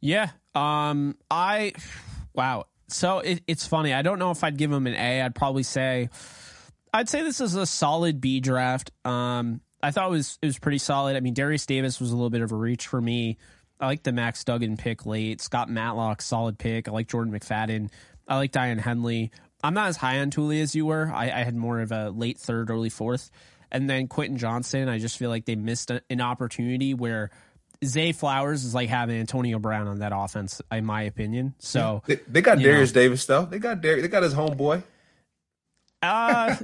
[0.00, 0.30] Yeah.
[0.54, 1.18] Um.
[1.30, 1.74] I.
[2.34, 2.64] Wow.
[2.88, 3.92] So it, it's funny.
[3.92, 5.20] I don't know if I'd give him an A.
[5.20, 6.08] I'd probably say,
[6.94, 8.92] I'd say this is a solid B draft.
[9.04, 9.60] Um.
[9.82, 11.16] I thought it was it was pretty solid.
[11.16, 13.36] I mean, Darius Davis was a little bit of a reach for me.
[13.80, 15.40] I like the Max Duggan pick late.
[15.40, 16.88] Scott Matlock, solid pick.
[16.88, 17.90] I like Jordan McFadden.
[18.26, 19.30] I like Daiyan Henley.
[19.62, 21.10] I'm not as high on Tuli as you were.
[21.12, 23.30] I, I, had more of a late third, early fourth.
[23.70, 27.30] And then Quentin Johnston, I just feel like they missed a, an opportunity where
[27.84, 31.54] Zay Flowers is like having Antonio Brown on that offense, in my opinion.
[31.58, 33.00] So they, they got Darius know.
[33.02, 33.44] Davis though.
[33.44, 34.82] They got Dar- they got his homeboy.
[36.02, 36.56] Uh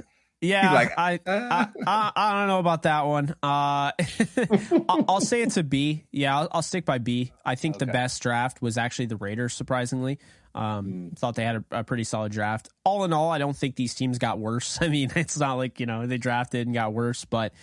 [0.43, 1.47] yeah, like, I, uh.
[1.51, 3.33] I, I, I don't know about that one.
[3.41, 3.91] Uh,
[4.89, 6.03] I'll, I'll, say it's a B.
[6.11, 7.31] Yeah, I'll, I'll stick by B.
[7.45, 7.85] I think okay.
[7.85, 9.53] the best draft was actually the Raiders.
[9.53, 10.19] Surprisingly,
[10.53, 11.17] um, mm.
[11.17, 12.69] thought they had a, a, pretty solid draft.
[12.83, 14.79] All in all, I don't think these teams got worse.
[14.81, 17.53] I mean, it's not like you know they drafted and got worse, but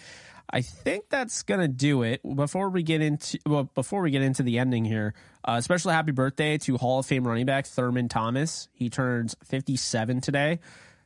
[0.48, 2.22] I think that's gonna do it.
[2.34, 5.14] Before we get into well, before we get into the ending here,
[5.44, 8.68] uh, special happy birthday to Hall of Fame running back Thurman Thomas.
[8.72, 10.60] He turns 57 today,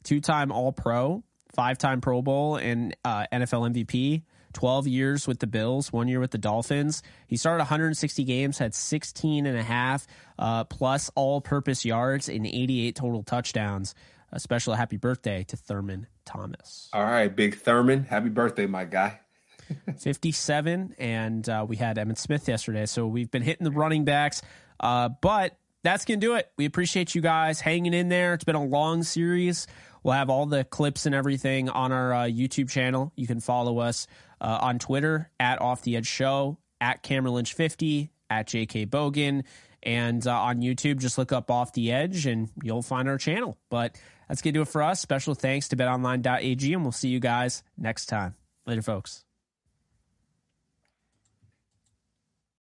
[0.04, 1.24] two time All Pro
[1.54, 4.22] five time Pro Bowl and uh, NFL MVP.
[4.52, 7.02] 12 years with the Bills, one year with the Dolphins.
[7.26, 10.06] He started 160 games, had 16 and a half
[10.38, 13.96] uh, plus all purpose yards and 88 total touchdowns.
[14.30, 16.88] A special happy birthday to Thurman Thomas.
[16.92, 18.04] All right, big Thurman.
[18.04, 19.20] Happy birthday, my guy.
[19.98, 22.86] 57, and uh, we had Emmitt Smith yesterday.
[22.86, 24.42] So we've been hitting the running backs.
[24.80, 26.50] Uh, but that's going to do it.
[26.56, 28.34] We appreciate you guys hanging in there.
[28.34, 29.66] It's been a long series.
[30.04, 33.12] We'll have all the clips and everything on our uh, YouTube channel.
[33.16, 34.06] You can follow us
[34.40, 39.44] uh, on Twitter at Off the Edge Show, at Cameron Lynch 50, at JK Bogan,
[39.82, 43.56] and uh, on YouTube, just look up Off the Edge and you'll find our channel.
[43.70, 43.98] But
[44.28, 45.00] that's going to do it for us.
[45.00, 48.34] Special thanks to betonline.ag, and we'll see you guys next time.
[48.66, 49.23] Later, folks.